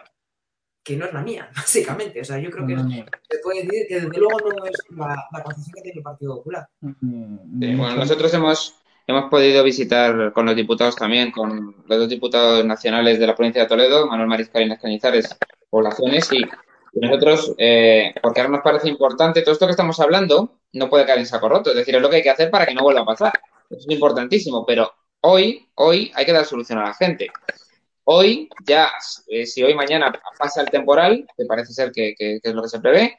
que 0.84 0.98
no 0.98 1.06
es 1.06 1.14
la 1.14 1.22
mía, 1.22 1.50
básicamente. 1.56 2.22
O 2.22 2.26
sea, 2.26 2.40
yo 2.40 2.50
creo 2.50 2.66
que 2.66 2.76
se 2.76 3.40
puede 3.44 3.64
decir 3.64 3.86
que 3.88 3.96
desde 4.02 4.18
luego 4.18 4.40
no 4.40 4.66
es 4.66 4.78
la, 4.90 5.28
la 5.32 5.44
concepción 5.44 5.74
que 5.76 5.82
tiene 5.82 5.98
el 5.98 6.04
Partido 6.04 6.36
Popular. 6.38 6.68
Sí, 6.82 7.76
bueno, 7.76 7.96
nosotros 7.96 8.34
hemos, 8.34 8.76
hemos 9.08 9.30
podido 9.30 9.64
visitar 9.64 10.34
con 10.34 10.46
los 10.46 10.56
diputados 10.56 10.96
también, 10.96 11.32
con 11.32 11.84
los 11.88 12.00
dos 12.00 12.10
diputados 12.10 12.66
nacionales 12.66 13.20
de 13.20 13.28
la 13.28 13.36
provincia 13.36 13.64
de 13.64 13.68
Toledo, 13.68 14.08
Manuel 14.08 14.30
Mariscal 14.30 14.64
y 14.64 14.66
Inés 14.66 14.80
Cañizares, 14.82 15.38
poblaciones, 15.70 16.32
y, 16.34 16.46
nosotros, 16.94 17.56
eh, 17.58 18.14
porque 18.22 18.42
ahora 18.42 18.52
nos 18.52 18.64
parece 18.64 18.90
importante, 18.90 19.44
todo 19.44 19.54
esto 19.54 19.66
que 19.66 19.72
estamos 19.72 19.98
hablando 20.02 20.58
no 20.74 20.90
puede 20.90 21.06
caer 21.06 21.20
en 21.20 21.26
saco 21.26 21.48
roto, 21.48 21.70
es 21.70 21.78
decir, 21.78 21.96
es 21.96 22.02
lo 22.02 22.10
que 22.10 22.18
hay 22.18 22.22
que 22.22 22.30
hacer 22.30 22.52
para 22.52 22.66
que 22.66 22.74
no 22.74 22.84
vuelva 22.84 23.02
a 23.02 23.06
pasar. 23.06 23.32
Eso 23.70 23.80
es 23.80 23.90
importantísimo, 23.90 24.66
pero 24.66 24.92
hoy, 25.22 25.68
hoy 25.76 26.12
hay 26.16 26.26
que 26.26 26.34
dar 26.34 26.46
solución 26.46 26.80
a 26.80 26.86
la 26.86 26.94
gente. 26.94 27.32
Hoy, 28.04 28.50
ya, 28.66 28.92
eh, 29.28 29.46
si 29.46 29.64
hoy 29.64 29.74
mañana 29.74 30.12
pasa 30.38 30.62
el 30.62 30.70
temporal, 30.70 31.26
que 31.38 31.46
parece 31.46 31.74
ser 31.74 31.92
que, 31.92 32.16
es 32.18 32.54
lo 32.54 32.64
que 32.64 32.70
se 32.70 32.80
prevé, 32.80 33.18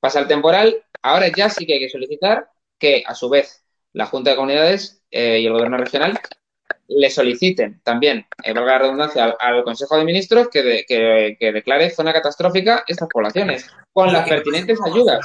pasa 0.00 0.20
el 0.20 0.26
temporal, 0.26 0.84
ahora 1.02 1.28
ya 1.34 1.48
sí 1.48 1.66
que 1.66 1.74
hay 1.74 1.80
que 1.80 1.88
solicitar 1.88 2.48
que, 2.78 3.04
a 3.06 3.14
su 3.14 3.28
vez, 3.28 3.64
la 3.92 4.06
Junta 4.06 4.30
de 4.30 4.36
Comunidades 4.36 5.02
eh, 5.10 5.38
y 5.40 5.46
el 5.46 5.52
Gobierno 5.52 5.78
regional 5.78 6.20
le 6.88 7.10
soliciten 7.10 7.80
también, 7.82 8.26
eh, 8.42 8.52
valga 8.52 8.72
la 8.72 8.78
redundancia, 8.80 9.36
al, 9.38 9.64
Consejo 9.64 9.96
de 9.96 10.04
Ministros 10.04 10.48
que 10.48 11.36
declare 11.40 11.90
zona 11.90 12.12
catastrófica 12.12 12.84
estas 12.86 13.08
poblaciones, 13.08 13.66
con 13.92 14.12
las 14.12 14.28
pertinentes 14.28 14.78
ayudas. 14.84 15.24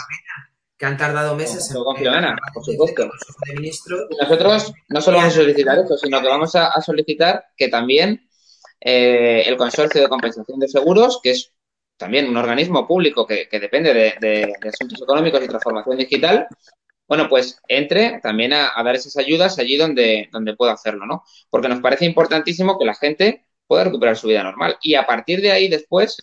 Que 0.79 0.85
han 0.85 0.97
tardado 0.97 1.35
meses 1.35 1.69
Con 1.73 1.95
Filomena, 1.97 2.35
por 2.53 2.63
supuesto. 2.63 3.03
de 3.47 3.53
Ministros. 3.55 4.01
Nosotros 4.19 4.73
no 4.87 5.01
solo 5.01 5.17
vamos 5.17 5.33
a 5.33 5.41
solicitar 5.41 5.77
eso, 5.77 5.97
sino 5.97 6.21
que 6.21 6.27
vamos 6.27 6.55
a, 6.55 6.67
a 6.69 6.81
solicitar 6.81 7.45
que 7.57 7.67
también 7.67 8.27
eh, 8.79 9.43
el 9.45 9.57
Consorcio 9.57 10.01
de 10.01 10.07
Compensación 10.07 10.57
de 10.59 10.69
Seguros, 10.69 11.19
que 11.21 11.31
es 11.31 11.51
también 11.97 12.29
un 12.29 12.37
organismo 12.37 12.87
público 12.87 13.27
que, 13.27 13.49
que 13.49 13.59
depende 13.59 13.93
de, 13.93 14.13
de- 14.21 14.53
de 14.61 14.69
asuntos 14.69 15.01
económicos 15.01 15.43
y 15.43 15.47
transformación 15.49 15.97
digital, 15.97 16.47
bueno, 17.09 17.27
pues 17.27 17.59
entre 17.67 18.21
también 18.21 18.53
a, 18.53 18.71
a 18.73 18.81
dar 18.83 18.95
esas 18.95 19.17
ayudas 19.17 19.59
allí 19.59 19.75
donde, 19.75 20.29
donde 20.31 20.55
pueda 20.55 20.71
hacerlo, 20.73 21.05
¿no? 21.05 21.23
Porque 21.49 21.67
nos 21.67 21.81
parece 21.81 22.05
importantísimo 22.05 22.79
que 22.79 22.85
la 22.85 22.93
gente 22.95 23.45
pueda 23.67 23.83
recuperar 23.83 24.15
su 24.15 24.27
vida 24.27 24.43
normal. 24.43 24.77
Y 24.81 24.95
a 24.95 25.05
partir 25.05 25.41
de 25.41 25.51
ahí 25.51 25.67
después, 25.67 26.17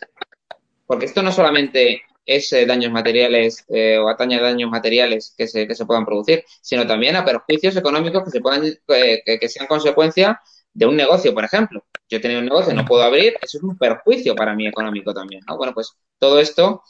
porque 0.86 1.04
esto 1.04 1.22
no 1.22 1.30
solamente 1.32 2.02
es 2.26 2.52
eh, 2.52 2.66
daños 2.66 2.92
materiales 2.92 3.64
eh, 3.68 3.98
o 3.98 4.08
atañe 4.08 4.36
a 4.36 4.42
daños 4.42 4.70
materiales 4.70 5.34
que 5.38 5.46
se, 5.46 5.66
que 5.66 5.74
se 5.74 5.86
puedan 5.86 6.04
producir, 6.04 6.44
sino 6.60 6.86
también 6.86 7.16
a 7.16 7.24
perjuicios 7.24 7.76
económicos 7.76 8.24
que 8.24 8.30
se 8.30 8.40
puedan 8.40 8.62
que, 8.86 9.38
que 9.40 9.48
sean 9.48 9.66
consecuencia 9.66 10.40
de 10.74 10.86
un 10.86 10.96
negocio, 10.96 11.32
por 11.32 11.44
ejemplo. 11.44 11.84
Yo 12.08 12.20
tenido 12.20 12.40
un 12.40 12.46
negocio, 12.46 12.74
no 12.74 12.84
puedo 12.84 13.02
abrir, 13.02 13.34
eso 13.40 13.58
es 13.58 13.64
un 13.64 13.78
perjuicio 13.78 14.34
para 14.34 14.54
mí 14.54 14.66
económico 14.66 15.14
también, 15.14 15.42
¿no? 15.48 15.56
Bueno, 15.56 15.72
pues 15.72 15.96
todo 16.18 16.38
esto 16.38 16.82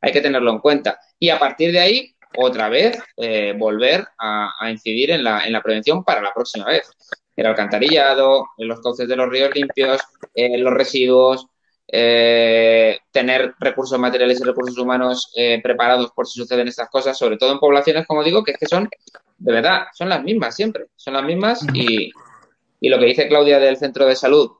hay 0.00 0.12
que 0.12 0.20
tenerlo 0.20 0.52
en 0.52 0.58
cuenta. 0.60 0.98
Y 1.18 1.30
a 1.30 1.38
partir 1.38 1.72
de 1.72 1.80
ahí, 1.80 2.14
otra 2.36 2.68
vez, 2.68 2.98
eh, 3.16 3.54
volver 3.56 4.06
a, 4.18 4.52
a 4.58 4.70
incidir 4.70 5.10
en 5.10 5.24
la, 5.24 5.46
en 5.46 5.52
la 5.52 5.62
prevención 5.62 6.04
para 6.04 6.20
la 6.20 6.32
próxima 6.32 6.66
vez. 6.66 6.88
El 7.36 7.46
alcantarillado, 7.46 8.46
los 8.58 8.80
cauces 8.80 9.08
de 9.08 9.16
los 9.16 9.28
ríos 9.28 9.54
limpios, 9.54 10.00
eh, 10.34 10.58
los 10.58 10.72
residuos, 10.72 11.46
eh, 11.88 12.98
tener 13.10 13.54
recursos 13.58 13.98
materiales 13.98 14.40
y 14.40 14.44
recursos 14.44 14.76
humanos 14.78 15.30
eh, 15.36 15.60
preparados 15.62 16.10
por 16.12 16.26
si 16.26 16.40
suceden 16.40 16.68
estas 16.68 16.88
cosas, 16.90 17.16
sobre 17.18 17.36
todo 17.36 17.52
en 17.52 17.58
poblaciones, 17.58 18.06
como 18.06 18.24
digo, 18.24 18.42
que 18.42 18.52
es 18.52 18.58
que 18.58 18.66
son, 18.66 18.88
de 19.38 19.52
verdad, 19.52 19.84
son 19.94 20.08
las 20.08 20.22
mismas 20.22 20.54
siempre, 20.56 20.86
son 20.96 21.14
las 21.14 21.24
mismas 21.24 21.60
y, 21.74 22.10
y 22.80 22.88
lo 22.88 22.98
que 22.98 23.06
dice 23.06 23.28
Claudia 23.28 23.58
del 23.58 23.76
centro 23.76 24.06
de 24.06 24.16
salud 24.16 24.50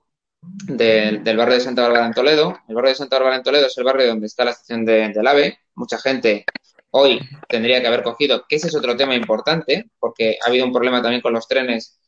del, 0.67 1.25
del 1.25 1.37
barrio 1.37 1.55
de 1.55 1.61
Santa 1.61 1.83
Bárbara 1.83 2.07
en 2.07 2.13
Toledo, 2.13 2.59
el 2.69 2.75
barrio 2.75 2.91
de 2.91 2.97
Santa 2.97 3.17
Bárbara 3.17 3.37
en 3.37 3.43
Toledo 3.43 3.67
es 3.67 3.79
el 3.79 3.85
barrio 3.85 4.07
donde 4.09 4.27
está 4.27 4.45
la 4.45 4.51
estación 4.51 4.85
de- 4.85 5.09
del 5.09 5.27
AVE, 5.27 5.59
mucha 5.75 5.99
gente 5.99 6.45
hoy 6.91 7.19
tendría 7.49 7.81
que 7.81 7.87
haber 7.89 8.03
cogido, 8.03 8.45
que 8.49 8.57
ese 8.57 8.69
es 8.69 8.77
otro 8.77 8.97
tema 8.97 9.15
importante, 9.15 9.91
porque 9.99 10.39
ha 10.45 10.49
habido 10.49 10.65
un 10.67 10.73
problema 10.73 11.03
también 11.03 11.23
con 11.23 11.33
los 11.33 11.49
trenes 11.49 11.99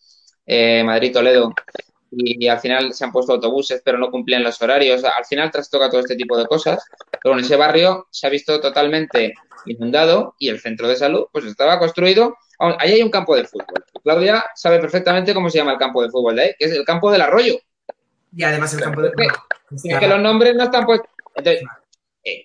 eh, 0.46 0.84
Madrid-Toledo 0.84 1.52
y, 2.10 2.48
al 2.48 2.60
final 2.60 2.92
se 2.92 3.04
han 3.04 3.12
puesto 3.12 3.32
autobuses, 3.32 3.82
pero 3.84 3.98
no 3.98 4.10
cumplían 4.10 4.42
los 4.42 4.60
horarios. 4.60 5.04
Al 5.04 5.24
final 5.24 5.50
trastoca 5.50 5.90
todo 5.90 6.00
este 6.00 6.16
tipo 6.16 6.36
de 6.36 6.46
cosas. 6.46 6.84
Pero 7.10 7.34
bueno, 7.34 7.40
ese 7.44 7.56
barrio 7.56 8.06
se 8.10 8.26
ha 8.26 8.30
visto 8.30 8.60
totalmente 8.60 9.34
inundado 9.66 10.34
y 10.38 10.48
el 10.48 10.60
centro 10.60 10.88
de 10.88 10.96
salud 10.96 11.26
pues 11.32 11.44
estaba 11.44 11.78
construido. 11.78 12.36
Ahí 12.58 12.92
hay 12.92 13.02
un 13.02 13.10
campo 13.10 13.36
de 13.36 13.44
fútbol. 13.44 13.84
Claudia 14.02 14.44
sabe 14.54 14.78
perfectamente 14.78 15.34
cómo 15.34 15.50
se 15.50 15.58
llama 15.58 15.72
el 15.72 15.78
campo 15.78 16.02
de 16.02 16.10
fútbol 16.10 16.36
de 16.36 16.42
ahí, 16.42 16.50
que 16.58 16.66
es 16.66 16.72
el 16.72 16.84
campo 16.84 17.10
del 17.10 17.22
arroyo. 17.22 17.54
Y 18.34 18.42
además 18.44 18.72
el 18.74 18.80
campo 18.80 19.02
de 19.02 19.12
Es 19.72 19.98
que 19.98 20.08
los 20.08 20.20
nombres 20.20 20.54
no 20.54 20.64
están 20.64 20.86
puestos. 20.86 21.10
Entonces, 21.34 21.62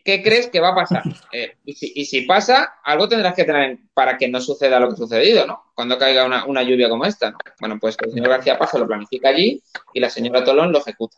¿qué 0.06 0.22
crees 0.22 0.48
que 0.48 0.60
va 0.60 0.70
a 0.70 0.76
pasar? 0.76 1.04
Eh, 1.34 1.58
y, 1.64 1.74
si, 1.74 1.94
y 1.96 2.04
si 2.06 2.22
pasa, 2.24 2.74
algo 2.84 3.08
tendrás 3.08 3.34
que 3.34 3.46
tener 3.46 3.62
en- 3.70 3.90
para 3.94 4.18
que 4.18 4.28
no 4.28 4.42
suceda 4.42 4.80
lo 4.82 4.88
que 4.90 4.94
ha 4.96 4.98
sucedido, 4.98 5.48
¿no? 5.48 5.72
Cuando 5.74 5.98
caiga 5.98 6.26
una, 6.26 6.44
una 6.46 6.62
lluvia 6.62 6.90
como 6.90 7.06
esta, 7.06 7.32
¿no? 7.32 7.38
Bueno, 7.62 7.78
pues 7.80 7.96
el 8.04 8.12
señor 8.12 8.30
García 8.30 8.60
Paso 8.60 8.78
lo 8.78 8.86
planifica 8.86 9.30
allí 9.30 9.64
y 9.94 10.00
la 10.02 10.10
señora 10.10 10.44
Tolón 10.44 10.74
lo 10.74 10.80
ejecuta. 10.80 11.18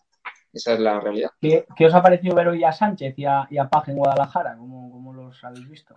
Esa 0.53 0.73
es 0.73 0.79
la 0.79 0.99
realidad. 0.99 1.31
¿Qué, 1.41 1.65
qué 1.75 1.85
os 1.87 1.93
ha 1.95 2.03
parecido 2.03 2.35
ver 2.35 2.47
hoy 2.49 2.63
a 2.63 2.71
Sánchez 2.71 3.15
y 3.17 3.25
a, 3.25 3.47
y 3.49 3.57
a 3.57 3.67
en 3.87 3.95
Guadalajara? 3.95 4.55
¿Cómo, 4.55 4.91
cómo 4.91 5.13
los 5.13 5.43
habéis 5.43 5.67
visto? 5.67 5.95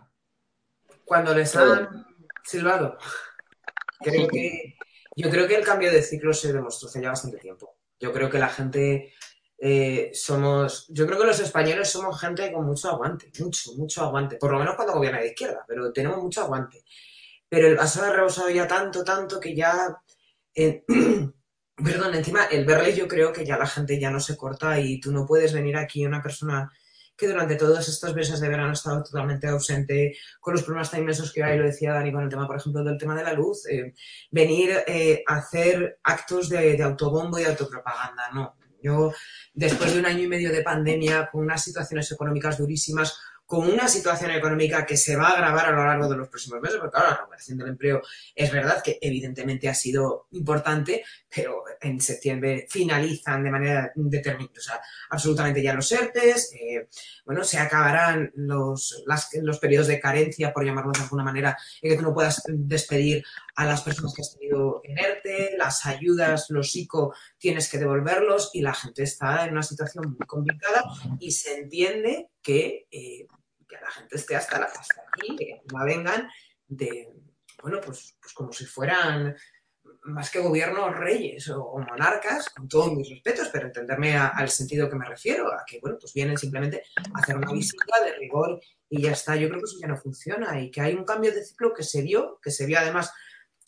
Cuando 1.04 1.34
les 1.34 1.54
han 1.54 2.06
silbado. 2.42 2.96
Creo 4.00 4.26
que, 4.28 4.76
yo 5.14 5.28
creo 5.30 5.46
que 5.46 5.56
el 5.56 5.64
cambio 5.64 5.92
de 5.92 6.02
ciclo 6.02 6.32
se 6.32 6.54
demostró 6.54 6.88
hace 6.88 7.02
ya 7.02 7.10
bastante 7.10 7.36
tiempo. 7.38 7.76
Yo 8.00 8.12
creo 8.12 8.30
que 8.30 8.38
la 8.38 8.48
gente 8.48 9.12
eh, 9.58 10.10
somos. 10.14 10.86
Yo 10.88 11.06
creo 11.06 11.18
que 11.18 11.26
los 11.26 11.40
españoles 11.40 11.88
somos 11.90 12.20
gente 12.20 12.52
con 12.52 12.66
mucho 12.66 12.90
aguante, 12.90 13.30
mucho, 13.40 13.72
mucho 13.74 14.02
aguante. 14.04 14.36
Por 14.36 14.52
lo 14.52 14.58
menos 14.58 14.74
cuando 14.76 14.94
gobierna 14.94 15.20
de 15.20 15.28
izquierda, 15.28 15.64
pero 15.66 15.92
tenemos 15.92 16.22
mucho 16.22 16.42
aguante. 16.42 16.84
Pero 17.48 17.68
el 17.68 17.76
vaso 17.76 18.02
ha 18.04 18.12
rebosado 18.12 18.50
ya 18.50 18.66
tanto, 18.66 19.04
tanto 19.04 19.40
que 19.40 19.54
ya. 19.54 19.96
eh, 20.54 20.84
perdón, 21.76 22.14
encima 22.14 22.44
el 22.46 22.64
verles 22.64 22.96
yo 22.96 23.06
creo 23.08 23.32
que 23.32 23.44
ya 23.44 23.58
la 23.58 23.66
gente 23.66 23.98
ya 24.00 24.10
no 24.10 24.20
se 24.20 24.36
corta 24.36 24.80
y 24.80 25.00
tú 25.00 25.12
no 25.12 25.26
puedes 25.26 25.52
venir 25.52 25.76
aquí 25.76 26.04
una 26.06 26.22
persona 26.22 26.70
que 27.16 27.28
durante 27.28 27.56
todos 27.56 27.88
estos 27.88 28.14
meses 28.14 28.40
de 28.40 28.48
verano 28.48 28.70
ha 28.70 28.72
estado 28.74 29.02
totalmente 29.02 29.46
ausente, 29.48 30.16
con 30.40 30.52
los 30.54 30.62
problemas 30.62 30.90
tan 30.90 31.00
inmensos 31.00 31.32
que 31.32 31.42
hay, 31.42 31.58
lo 31.58 31.64
decía 31.64 31.94
Dani 31.94 32.12
con 32.12 32.22
el 32.22 32.28
tema, 32.28 32.46
por 32.46 32.56
ejemplo, 32.56 32.84
del 32.84 32.98
tema 32.98 33.14
de 33.16 33.24
la 33.24 33.32
luz, 33.32 33.66
eh, 33.68 33.94
venir 34.30 34.70
eh, 34.86 35.22
a 35.26 35.36
hacer 35.36 35.98
actos 36.02 36.48
de, 36.50 36.76
de 36.76 36.82
autobombo 36.82 37.38
y 37.38 37.44
autopropaganda, 37.44 38.30
no. 38.34 38.56
Yo, 38.82 39.12
después 39.54 39.92
de 39.92 40.00
un 40.00 40.06
año 40.06 40.22
y 40.22 40.28
medio 40.28 40.50
de 40.52 40.62
pandemia, 40.62 41.28
con 41.30 41.42
unas 41.42 41.62
situaciones 41.62 42.10
económicas 42.12 42.58
durísimas, 42.58 43.18
con 43.46 43.70
una 43.70 43.86
situación 43.86 44.32
económica 44.32 44.84
que 44.84 44.96
se 44.96 45.14
va 45.14 45.28
a 45.28 45.32
agravar 45.34 45.66
a 45.66 45.70
lo 45.70 45.84
largo 45.84 46.08
de 46.08 46.16
los 46.16 46.28
próximos 46.28 46.60
meses, 46.60 46.78
porque 46.80 46.96
ahora 46.96 47.10
la 47.10 47.16
recuperación 47.18 47.58
del 47.58 47.68
empleo 47.68 48.02
es 48.34 48.50
verdad 48.50 48.82
que 48.82 48.98
evidentemente 49.00 49.68
ha 49.68 49.74
sido 49.74 50.26
importante, 50.32 51.04
pero 51.36 51.64
en 51.82 52.00
septiembre 52.00 52.66
finalizan 52.70 53.44
de 53.44 53.50
manera 53.50 53.92
determinada, 53.94 54.58
o 54.58 54.60
sea, 54.62 54.80
absolutamente 55.10 55.62
ya 55.62 55.74
los 55.74 55.92
ERTES, 55.92 56.54
eh, 56.54 56.88
bueno, 57.26 57.44
se 57.44 57.58
acabarán 57.58 58.32
los, 58.36 59.04
los 59.42 59.58
periodos 59.58 59.88
de 59.88 60.00
carencia, 60.00 60.50
por 60.50 60.64
llamarlo 60.64 60.92
de 60.92 61.02
alguna 61.02 61.24
manera, 61.24 61.58
en 61.82 61.90
que 61.90 61.96
tú 61.98 62.02
no 62.02 62.14
puedas 62.14 62.42
despedir 62.48 63.22
a 63.54 63.66
las 63.66 63.82
personas 63.82 64.14
que 64.14 64.22
has 64.22 64.32
tenido 64.32 64.80
en 64.82 64.98
ERTE, 64.98 65.56
las 65.58 65.84
ayudas, 65.84 66.46
los 66.48 66.74
ICO, 66.74 67.14
tienes 67.36 67.68
que 67.68 67.78
devolverlos 67.78 68.50
y 68.54 68.62
la 68.62 68.72
gente 68.72 69.02
está 69.02 69.44
en 69.44 69.52
una 69.52 69.62
situación 69.62 70.16
muy 70.18 70.26
complicada 70.26 70.84
y 71.20 71.32
se 71.32 71.58
entiende 71.58 72.30
que 72.40 72.86
eh, 72.90 73.26
que 73.68 73.76
la 73.76 73.90
gente 73.90 74.16
esté 74.16 74.36
hasta, 74.36 74.60
la, 74.60 74.66
hasta 74.66 75.02
aquí, 75.12 75.36
que 75.36 75.62
no 75.72 75.84
vengan 75.84 76.28
de, 76.68 77.12
bueno, 77.62 77.80
pues, 77.84 78.16
pues 78.20 78.32
como 78.32 78.52
si 78.52 78.64
fueran 78.64 79.34
más 80.06 80.30
que 80.30 80.38
gobiernos 80.38 80.96
reyes 80.96 81.48
o, 81.50 81.78
monarcas, 81.78 82.50
con 82.50 82.68
todos 82.68 82.92
mis 82.92 83.08
respetos, 83.08 83.48
pero 83.52 83.66
entenderme 83.66 84.16
al 84.16 84.48
sentido 84.48 84.88
que 84.88 84.96
me 84.96 85.06
refiero, 85.06 85.52
a 85.52 85.64
que, 85.66 85.80
bueno, 85.80 85.98
pues 86.00 86.12
vienen 86.14 86.36
simplemente 86.36 86.82
a 87.14 87.20
hacer 87.20 87.36
una 87.36 87.52
visita 87.52 88.02
de 88.04 88.12
rigor 88.14 88.60
y 88.88 89.02
ya 89.02 89.12
está. 89.12 89.36
Yo 89.36 89.48
creo 89.48 89.60
que 89.60 89.66
eso 89.66 89.78
ya 89.80 89.88
no 89.88 89.96
funciona 89.96 90.60
y 90.60 90.70
que 90.70 90.80
hay 90.80 90.94
un 90.94 91.04
cambio 91.04 91.32
de 91.32 91.44
ciclo 91.44 91.74
que 91.74 91.82
se 91.82 92.02
vio, 92.02 92.38
que 92.42 92.50
se 92.50 92.66
vio 92.66 92.78
además 92.78 93.12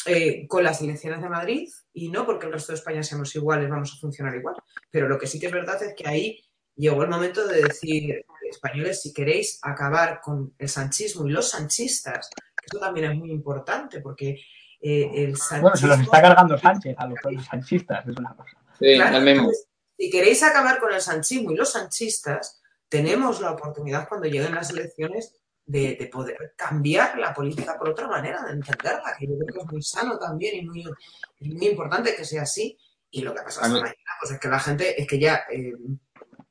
eh, 0.07 0.46
con 0.46 0.62
las 0.62 0.81
elecciones 0.81 1.20
de 1.20 1.29
Madrid 1.29 1.68
y 1.92 2.09
no 2.09 2.24
porque 2.24 2.46
el 2.46 2.53
resto 2.53 2.72
de 2.72 2.79
España 2.79 3.03
seamos 3.03 3.35
iguales, 3.35 3.68
vamos 3.68 3.92
a 3.94 4.01
funcionar 4.01 4.35
igual. 4.35 4.57
Pero 4.90 5.09
lo 5.09 5.18
que 5.18 5.27
sí 5.27 5.40
que 5.40 5.46
es 5.46 5.53
verdad 5.53 5.83
es 5.83 5.94
que 5.94 6.09
ahí 6.09 6.40
llegó 6.77 7.03
el 7.03 7.11
momento 7.11 7.46
de 7.46 7.62
decir, 7.62 8.24
españoles, 8.48 9.03
si 9.03 9.12
queréis 9.12 9.59
acabar 9.62 10.20
con 10.22 10.55
el 10.59 10.68
sanchismo 10.68 11.27
y 11.27 11.33
los 11.33 11.51
sanchistas, 11.51 12.31
que 12.31 12.66
eso 12.66 12.79
también 12.79 13.11
es 13.11 13.18
muy 13.18 13.31
importante 13.31 14.01
porque 14.01 14.40
eh, 14.80 15.10
el 15.14 15.36
sanchismo... 15.36 15.62
Bueno, 15.62 15.76
se 15.76 15.86
los 15.86 16.00
está 16.00 16.22
cargando 16.22 16.58
Sánchez 16.58 16.96
a 16.98 17.06
los, 17.06 17.18
sanchistas, 17.48 18.06
es 18.06 18.16
una 18.16 18.34
cosa. 18.34 18.56
Sí, 18.78 18.94
claro, 18.94 19.20
mismo. 19.20 19.50
si 19.96 20.10
queréis 20.10 20.42
acabar 20.42 20.78
con 20.78 20.92
el 20.92 21.00
sanchismo 21.00 21.52
y 21.52 21.56
los 21.56 21.72
sanchistas, 21.72 22.60
tenemos 22.88 23.40
la 23.40 23.52
oportunidad 23.52 24.08
cuando 24.08 24.28
lleguen 24.28 24.54
las 24.54 24.70
elecciones 24.70 25.34
de, 25.66 26.08
poder 26.10 26.54
cambiar 26.56 27.18
la 27.18 27.34
política 27.34 27.76
por 27.76 27.90
otra 27.90 28.08
manera, 28.08 28.42
de 28.42 28.52
entenderla, 28.52 29.14
que 29.18 29.26
yo 29.26 29.38
creo 29.38 29.54
que 29.54 29.60
es 29.60 29.72
muy 29.72 29.82
sano 29.82 30.18
también 30.18 30.56
y 30.56 30.66
muy, 30.66 30.84
muy 31.40 31.66
importante 31.66 32.14
que 32.16 32.24
sea 32.24 32.42
así. 32.42 32.78
Y 33.10 33.22
lo 33.22 33.34
que 33.34 33.40
ha 33.40 33.44
pasado 33.44 33.66
esta 33.66 33.80
mañana, 33.80 34.10
pues 34.20 34.32
es 34.32 34.40
que 34.40 34.48
la 34.48 34.60
gente, 34.60 35.00
es 35.00 35.06
que 35.06 35.18
ya... 35.18 35.42
Eh, 35.50 35.74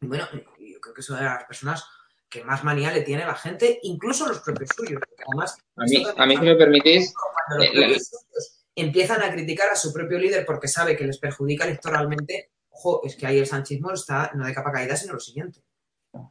bueno, 0.02 0.28
yo 0.60 0.80
creo 0.80 0.94
que 0.94 1.02
son 1.02 1.18
de 1.18 1.26
las 1.26 1.44
personas 1.46 1.84
que 2.30 2.44
más 2.44 2.64
manía 2.64 2.92
le 2.92 3.02
tiene 3.02 3.26
la 3.26 3.36
gente, 3.36 3.80
incluso 3.84 4.28
los 4.28 4.40
propios 4.40 4.70
suyos. 4.76 5.02
además, 5.28 5.58
a 5.76 5.84
mí, 5.84 6.06
a 6.16 6.26
mí 6.26 6.38
si 6.38 6.44
me 6.44 6.56
permitís... 6.56 7.14
Cuando 7.48 7.66
los 7.74 7.98
eh, 7.98 8.00
suyos 8.00 8.58
empiezan 8.76 9.24
a 9.24 9.32
criticar 9.32 9.70
a 9.70 9.76
su 9.76 9.92
propio 9.92 10.20
líder 10.20 10.46
porque 10.46 10.68
sabe 10.68 10.96
que 10.96 11.06
les 11.06 11.18
perjudica 11.18 11.66
electoralmente, 11.66 12.52
ojo, 12.70 13.02
es 13.04 13.16
que 13.16 13.26
ahí 13.26 13.40
el 13.40 13.48
sanchismo 13.48 13.92
está 13.92 14.32
no 14.36 14.46
de 14.46 14.54
capa 14.54 14.72
caída, 14.72 14.96
sino 14.96 15.14
lo 15.14 15.20
siguiente. 15.20 15.62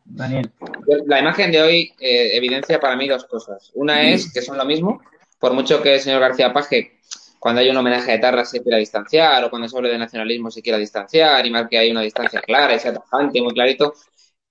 Daniel. 0.05 0.53
La 1.07 1.19
imagen 1.19 1.51
de 1.51 1.61
hoy 1.61 1.93
eh, 1.99 2.37
evidencia 2.37 2.79
para 2.79 2.97
mí 2.97 3.09
dos 3.09 3.25
cosas. 3.25 3.71
Una 3.75 4.09
es 4.11 4.33
que 4.33 4.43
son 4.43 4.57
lo 4.57 4.65
mismo, 4.65 5.03
por 5.41 5.55
mucho 5.55 5.83
que 5.83 5.95
el 5.95 6.01
señor 6.01 6.21
García 6.21 6.53
Paje 6.53 6.97
cuando 7.39 7.61
hay 7.61 7.69
un 7.69 7.77
homenaje 7.77 8.13
de 8.13 8.19
Tarra 8.19 8.45
se 8.45 8.63
quiera 8.63 8.79
distanciar 8.79 9.45
o 9.45 9.51
cuando 9.51 9.69
se 9.69 9.77
habla 9.77 9.91
de 9.91 9.99
nacionalismo 9.99 10.51
se 10.51 10.63
quiera 10.63 10.79
distanciar 10.79 11.47
y 11.47 11.51
más 11.51 11.69
que 11.69 11.79
hay 11.79 11.91
una 11.91 12.01
distancia 12.01 12.41
clara 12.41 12.75
y 12.75 12.81
sea 12.81 12.95
tajante, 12.95 13.41
muy 13.41 13.53
clarito, 13.53 13.95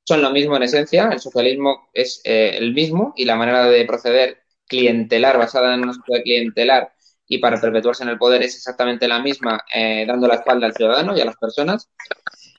son 0.06 0.22
lo 0.22 0.32
mismo 0.32 0.56
en 0.56 0.64
esencia. 0.64 1.10
El 1.12 1.20
socialismo 1.20 1.90
es 1.94 2.22
eh, 2.24 2.56
el 2.58 2.74
mismo 2.74 3.14
y 3.18 3.26
la 3.26 3.36
manera 3.36 3.66
de 3.66 3.86
proceder 3.86 4.44
clientelar, 4.68 5.38
basada 5.38 5.74
en 5.76 5.82
una 5.82 5.94
sociedad 5.94 6.24
clientelar 6.24 6.92
y 7.28 7.40
para 7.40 7.60
perpetuarse 7.60 8.04
en 8.04 8.10
el 8.10 8.18
poder 8.18 8.44
es 8.44 8.56
exactamente 8.56 9.08
la 9.08 9.20
misma, 9.20 9.64
eh, 9.74 10.06
dando 10.08 10.28
la 10.28 10.36
espalda 10.36 10.68
al 10.68 10.76
ciudadano 10.76 11.18
y 11.18 11.22
a 11.22 11.26
las 11.26 11.38
personas. 11.38 11.90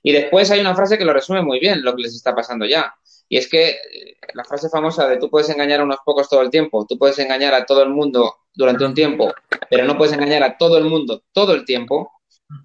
Y 0.03 0.13
después 0.13 0.51
hay 0.51 0.61
una 0.61 0.75
frase 0.75 0.99
que 0.99 1.05
lo 1.05 1.13
resume 1.13 1.43
muy 1.43 1.61
bien 1.61 1.83
lo 1.83 1.95
que 1.95 2.03
les 2.03 2.15
está 2.15 2.35
pasando 2.35 2.67
ya. 2.67 2.95
Y 3.29 3.39
es 3.39 3.49
que 3.49 3.71
eh, 3.71 4.17
la 4.35 4.45
frase 4.45 4.69
famosa 4.69 5.09
de 5.09 5.19
tú 5.19 5.31
puedes 5.31 5.49
engañar 5.51 5.81
a 5.81 5.85
unos 5.85 5.99
pocos 6.05 6.29
todo 6.29 6.43
el 6.43 6.51
tiempo, 6.51 6.87
tú 6.89 6.99
puedes 6.99 7.19
engañar 7.19 7.55
a 7.55 7.65
todo 7.65 7.83
el 7.83 7.91
mundo 7.91 8.37
durante 8.55 8.85
un 8.85 8.95
tiempo, 8.95 9.33
pero 9.71 9.85
no 9.85 9.97
puedes 9.97 10.15
engañar 10.15 10.43
a 10.43 10.57
todo 10.57 10.79
el 10.79 10.85
mundo 10.85 11.23
todo 11.33 11.55
el 11.55 11.65
tiempo. 11.65 12.13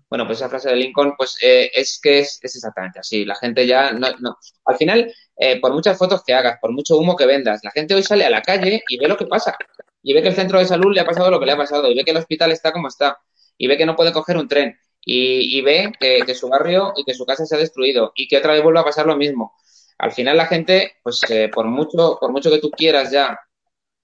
Bueno, 0.09 0.27
pues 0.27 0.39
esa 0.39 0.49
frase 0.49 0.69
de 0.69 0.75
Lincoln, 0.75 1.15
pues 1.17 1.37
eh, 1.41 1.71
es 1.73 1.99
que 2.01 2.19
es, 2.19 2.39
exactamente 2.41 2.99
así. 2.99 3.25
La 3.25 3.35
gente 3.35 3.65
ya 3.65 3.91
no, 3.91 4.07
no. 4.19 4.37
Al 4.65 4.77
final, 4.77 5.13
eh, 5.37 5.59
por 5.59 5.73
muchas 5.73 5.97
fotos 5.97 6.23
que 6.23 6.33
hagas, 6.33 6.59
por 6.59 6.71
mucho 6.71 6.97
humo 6.97 7.15
que 7.15 7.25
vendas, 7.25 7.61
la 7.63 7.71
gente 7.71 7.95
hoy 7.95 8.03
sale 8.03 8.25
a 8.25 8.29
la 8.29 8.41
calle 8.41 8.83
y 8.87 8.97
ve 8.97 9.07
lo 9.07 9.17
que 9.17 9.25
pasa. 9.25 9.55
Y 10.03 10.13
ve 10.13 10.21
que 10.21 10.29
el 10.29 10.35
centro 10.35 10.59
de 10.59 10.65
salud 10.65 10.93
le 10.93 11.01
ha 11.01 11.05
pasado 11.05 11.31
lo 11.31 11.39
que 11.39 11.45
le 11.45 11.53
ha 11.53 11.57
pasado, 11.57 11.89
y 11.89 11.95
ve 11.95 12.03
que 12.03 12.11
el 12.11 12.17
hospital 12.17 12.51
está 12.51 12.71
como 12.71 12.87
está, 12.87 13.19
y 13.57 13.67
ve 13.67 13.77
que 13.77 13.85
no 13.85 13.95
puede 13.95 14.11
coger 14.11 14.37
un 14.37 14.47
tren, 14.47 14.77
y, 15.03 15.61
ve 15.61 15.91
que, 15.99 16.35
su 16.35 16.49
barrio 16.49 16.93
y 16.95 17.03
que 17.03 17.13
su 17.13 17.25
casa 17.25 17.45
se 17.45 17.55
ha 17.55 17.59
destruido, 17.59 18.11
y 18.15 18.27
que 18.27 18.37
otra 18.37 18.53
vez 18.53 18.63
vuelve 18.63 18.79
a 18.79 18.83
pasar 18.83 19.05
lo 19.05 19.15
mismo 19.15 19.53
al 20.01 20.11
final 20.11 20.35
la 20.35 20.47
gente, 20.47 20.95
pues 21.03 21.21
eh, 21.29 21.47
por 21.53 21.67
mucho, 21.67 22.17
por 22.19 22.31
mucho 22.31 22.49
que 22.49 22.57
tú 22.57 22.71
quieras 22.71 23.11
ya 23.11 23.39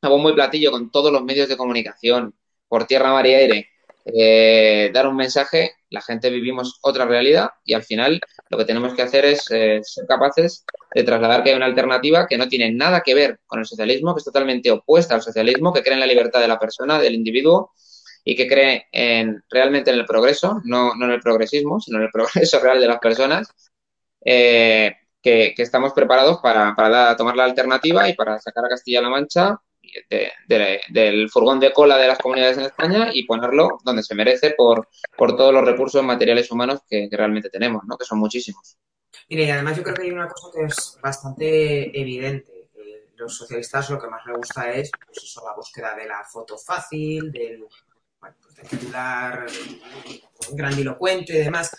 a 0.04 0.10
bombo 0.10 0.30
y 0.30 0.34
platillo 0.34 0.70
con 0.70 0.92
todos 0.92 1.12
los 1.12 1.24
medios 1.24 1.50
de 1.50 1.58
comunicación, 1.58 2.36
por 2.68 2.86
tierra, 2.86 3.12
mar 3.12 3.26
y 3.26 3.34
aire, 3.34 3.70
eh, 4.14 4.90
dar 4.94 5.08
un 5.08 5.16
mensaje, 5.16 5.72
la 5.90 6.02
gente 6.02 6.30
vivimos 6.30 6.80
otra 6.82 7.06
realidad 7.06 7.50
y 7.66 7.74
al 7.74 7.84
final 7.84 8.22
lo 8.50 8.58
que 8.58 8.66
tenemos 8.66 8.94
que 8.94 9.02
hacer 9.02 9.26
es 9.26 9.50
eh, 9.52 9.80
ser 9.84 10.06
capaces 10.08 10.66
de 10.94 11.04
trasladar 11.04 11.44
que 11.44 11.50
hay 11.50 11.56
una 11.56 11.66
alternativa 11.66 12.26
que 12.28 12.38
no 12.38 12.48
tiene 12.48 12.72
nada 12.72 13.02
que 13.02 13.14
ver 13.14 13.40
con 13.46 13.60
el 13.60 13.66
socialismo, 13.66 14.14
que 14.14 14.20
es 14.20 14.26
totalmente 14.26 14.72
opuesta 14.72 15.16
al 15.16 15.22
socialismo, 15.22 15.74
que 15.74 15.84
cree 15.84 15.96
en 15.96 16.00
la 16.00 16.06
libertad 16.06 16.40
de 16.40 16.48
la 16.48 16.60
persona, 16.60 17.00
del 17.00 17.16
individuo 17.16 17.72
y 18.24 18.36
que 18.36 18.48
cree 18.48 18.88
en, 18.92 19.44
realmente 19.50 19.92
en 19.92 20.00
el 20.00 20.06
progreso, 20.06 20.62
no, 20.64 20.96
no 20.96 21.06
en 21.06 21.12
el 21.12 21.22
progresismo, 21.22 21.80
sino 21.80 21.98
en 21.98 22.06
el 22.06 22.12
progreso 22.12 22.60
real 22.64 22.80
de 22.80 22.88
las 22.88 23.00
personas. 23.00 23.50
Eh, 24.24 24.96
que, 25.22 25.54
estamos 25.58 25.94
preparados 25.94 26.40
para, 26.42 26.74
para, 26.76 27.16
tomar 27.18 27.36
la 27.36 27.44
alternativa 27.44 28.08
y 28.08 28.14
para 28.14 28.40
sacar 28.40 28.66
a 28.66 28.70
Castilla-La 28.70 29.10
Mancha 29.10 29.60
del 30.48 31.30
furgón 31.30 31.60
de 31.60 31.74
cola 31.74 31.98
de 31.98 32.08
las 32.08 32.18
comunidades 32.20 32.58
en 32.58 32.66
España 32.66 33.10
y 33.14 33.26
ponerlo 33.26 33.80
donde 33.84 34.04
se 34.04 34.16
merece 34.16 34.52
por, 34.52 34.90
por 35.18 35.36
todos 35.36 35.54
los 35.54 35.66
recursos 35.66 36.04
materiales 36.04 36.52
humanos 36.52 36.82
que, 36.90 37.08
realmente 37.12 37.50
tenemos, 37.50 37.84
¿no? 37.86 37.98
que 37.98 38.06
son 38.06 38.20
muchísimos. 38.20 38.78
Mire, 39.30 39.44
y 39.44 39.50
además 39.50 39.78
yo 39.78 39.84
creo 39.84 39.96
que 39.96 40.04
hay 40.04 40.12
una 40.12 40.28
cosa 40.28 40.48
que 40.54 40.66
es 40.66 40.98
bastante 41.02 42.00
evidente. 42.00 42.70
Eh, 42.76 43.10
los 43.16 43.36
socialistas 43.36 43.90
lo 43.90 44.00
que 44.00 44.08
más 44.08 44.26
les 44.26 44.38
gusta 44.38 44.72
es 44.72 44.92
pues 45.06 45.24
eso, 45.24 45.44
la 45.46 45.56
búsqueda 45.56 45.96
de 45.96 46.08
la 46.08 46.24
foto 46.24 46.58
fácil, 46.58 47.32
del, 47.32 47.66
bueno, 48.20 48.36
pues 48.42 48.56
del 48.56 48.68
titular 48.68 49.46
grandilocuente 50.54 51.34
y 51.34 51.44
demás 51.44 51.76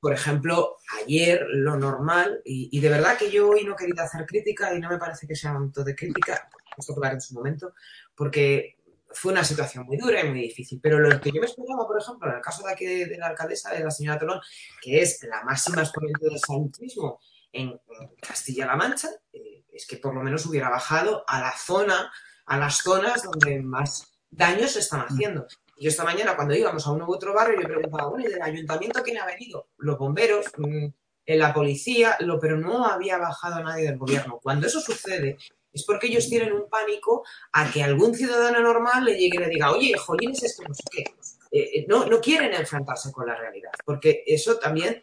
por 0.00 0.12
ejemplo, 0.12 0.76
ayer 1.02 1.44
lo 1.50 1.76
normal, 1.76 2.40
y, 2.44 2.80
de 2.80 2.88
verdad 2.88 3.18
que 3.18 3.30
yo 3.30 3.50
hoy 3.50 3.64
no 3.64 3.74
querido 3.74 4.02
hacer 4.02 4.26
crítica 4.26 4.74
y 4.74 4.80
no 4.80 4.88
me 4.88 4.98
parece 4.98 5.26
que 5.26 5.34
sea 5.34 5.52
un 5.52 5.72
de 5.72 5.94
crítica, 5.94 6.48
esto 6.76 6.94
hablar 6.94 7.14
en 7.14 7.20
su 7.20 7.34
momento, 7.34 7.74
porque 8.14 8.76
fue 9.10 9.32
una 9.32 9.42
situación 9.42 9.86
muy 9.86 9.96
dura 9.96 10.24
y 10.24 10.28
muy 10.28 10.42
difícil. 10.42 10.78
Pero 10.82 10.98
lo 11.00 11.20
que 11.20 11.32
yo 11.32 11.40
me 11.40 11.46
esperaba, 11.46 11.86
por 11.86 12.00
ejemplo, 12.00 12.28
en 12.28 12.36
el 12.36 12.42
caso 12.42 12.64
de 12.64 12.72
aquí 12.72 12.86
de, 12.86 13.18
la 13.18 13.28
alcaldesa, 13.28 13.72
de 13.72 13.82
la 13.82 13.90
señora 13.90 14.18
Tolón, 14.18 14.40
que 14.80 15.02
es 15.02 15.22
la 15.24 15.42
máxima 15.44 15.82
exponente 15.82 16.26
del 16.28 16.38
sanchismo 16.38 17.20
en, 17.52 17.80
Castilla-La 18.20 18.76
Mancha, 18.76 19.08
eh, 19.32 19.64
es 19.72 19.86
que 19.86 19.96
por 19.96 20.14
lo 20.14 20.22
menos 20.22 20.46
hubiera 20.46 20.68
bajado 20.68 21.24
a 21.26 21.40
la 21.40 21.56
zona, 21.56 22.12
a 22.46 22.58
las 22.58 22.78
zonas 22.78 23.24
donde 23.24 23.62
más 23.62 24.12
daños 24.30 24.72
se 24.72 24.80
están 24.80 25.00
haciendo. 25.00 25.46
Y 25.78 25.84
yo 25.84 25.90
esta 25.90 26.04
mañana, 26.04 26.34
cuando 26.34 26.54
íbamos 26.54 26.84
a 26.86 26.90
uno 26.90 27.06
u 27.06 27.14
otro 27.14 27.32
barrio, 27.32 27.60
yo 27.60 27.68
preguntaba, 27.68 28.08
bueno, 28.08 28.28
¿y 28.28 28.32
del 28.32 28.42
ayuntamiento 28.42 29.02
quién 29.02 29.18
ha 29.18 29.26
venido? 29.26 29.68
Los 29.78 29.96
bomberos, 29.96 30.46
mm, 30.56 30.86
la 31.26 31.54
policía, 31.54 32.16
lo, 32.20 32.40
pero 32.40 32.56
no 32.56 32.84
había 32.84 33.18
bajado 33.18 33.62
nadie 33.62 33.84
del 33.84 33.98
gobierno. 33.98 34.40
Cuando 34.42 34.66
eso 34.66 34.80
sucede, 34.80 35.36
es 35.72 35.84
porque 35.84 36.08
ellos 36.08 36.28
tienen 36.28 36.52
un 36.52 36.68
pánico 36.68 37.24
a 37.52 37.70
que 37.70 37.82
algún 37.82 38.14
ciudadano 38.14 38.60
normal 38.60 39.04
le 39.04 39.12
llegue 39.12 39.36
y 39.36 39.38
le 39.38 39.48
diga, 39.48 39.70
oye, 39.70 39.96
jolines, 39.96 40.42
esto 40.42 40.64
no 40.66 40.74
sé 40.74 40.82
qué. 40.90 41.04
Eh, 41.52 41.78
eh, 41.78 41.86
no, 41.88 42.06
no 42.06 42.20
quieren 42.20 42.52
enfrentarse 42.54 43.12
con 43.12 43.26
la 43.26 43.36
realidad, 43.36 43.70
porque 43.84 44.24
eso 44.26 44.58
también, 44.58 45.02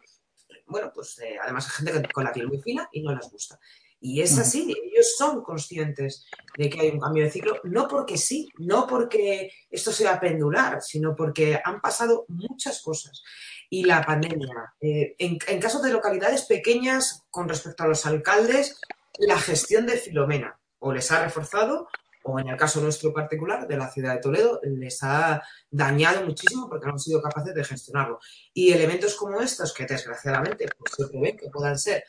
bueno, 0.67 0.91
pues 0.93 1.17
eh, 1.19 1.37
además 1.41 1.67
hay 1.67 1.85
gente 1.85 2.11
con 2.11 2.23
la 2.23 2.33
piel 2.33 2.47
muy 2.47 2.61
fina 2.61 2.89
y 2.91 3.01
no 3.01 3.15
les 3.15 3.29
gusta. 3.29 3.59
Y 4.07 4.21
es 4.21 4.37
así, 4.37 4.71
ellos 4.83 5.15
son 5.17 5.41
conscientes 5.41 6.27
de 6.55 6.69
que 6.69 6.79
hay 6.79 6.89
un 6.91 6.99
cambio 6.99 7.23
de 7.23 7.31
ciclo, 7.31 7.59
no 7.63 7.87
porque 7.87 8.19
sí, 8.19 8.47
no 8.59 8.85
porque 8.85 9.51
esto 9.67 9.91
sea 9.91 10.19
pendular, 10.19 10.79
sino 10.83 11.15
porque 11.15 11.59
han 11.65 11.81
pasado 11.81 12.25
muchas 12.27 12.83
cosas. 12.83 13.23
Y 13.67 13.83
la 13.83 14.03
pandemia, 14.03 14.75
eh, 14.79 15.15
en, 15.17 15.39
en 15.47 15.59
caso 15.59 15.81
de 15.81 15.91
localidades 15.91 16.45
pequeñas 16.45 17.23
con 17.31 17.49
respecto 17.49 17.83
a 17.83 17.87
los 17.87 18.05
alcaldes, 18.05 18.79
la 19.17 19.39
gestión 19.39 19.87
de 19.87 19.97
Filomena 19.97 20.59
o 20.77 20.93
les 20.93 21.11
ha 21.11 21.23
reforzado 21.23 21.87
o 22.27 22.39
en 22.39 22.49
el 22.49 22.57
caso 22.57 22.81
nuestro 22.81 23.13
particular 23.13 23.67
de 23.67 23.77
la 23.77 23.91
ciudad 23.91 24.15
de 24.15 24.19
Toledo, 24.19 24.59
les 24.63 25.03
ha 25.03 25.43
dañado 25.69 26.25
muchísimo 26.25 26.67
porque 26.67 26.87
no 26.87 26.93
han 26.93 26.99
sido 26.99 27.21
capaces 27.21 27.53
de 27.53 27.63
gestionarlo. 27.63 28.19
Y 28.51 28.73
elementos 28.73 29.13
como 29.13 29.41
estos, 29.41 29.71
que 29.71 29.85
desgraciadamente 29.85 30.65
pues, 30.75 30.93
se 30.95 31.37
que 31.37 31.49
puedan 31.53 31.77
ser 31.77 32.03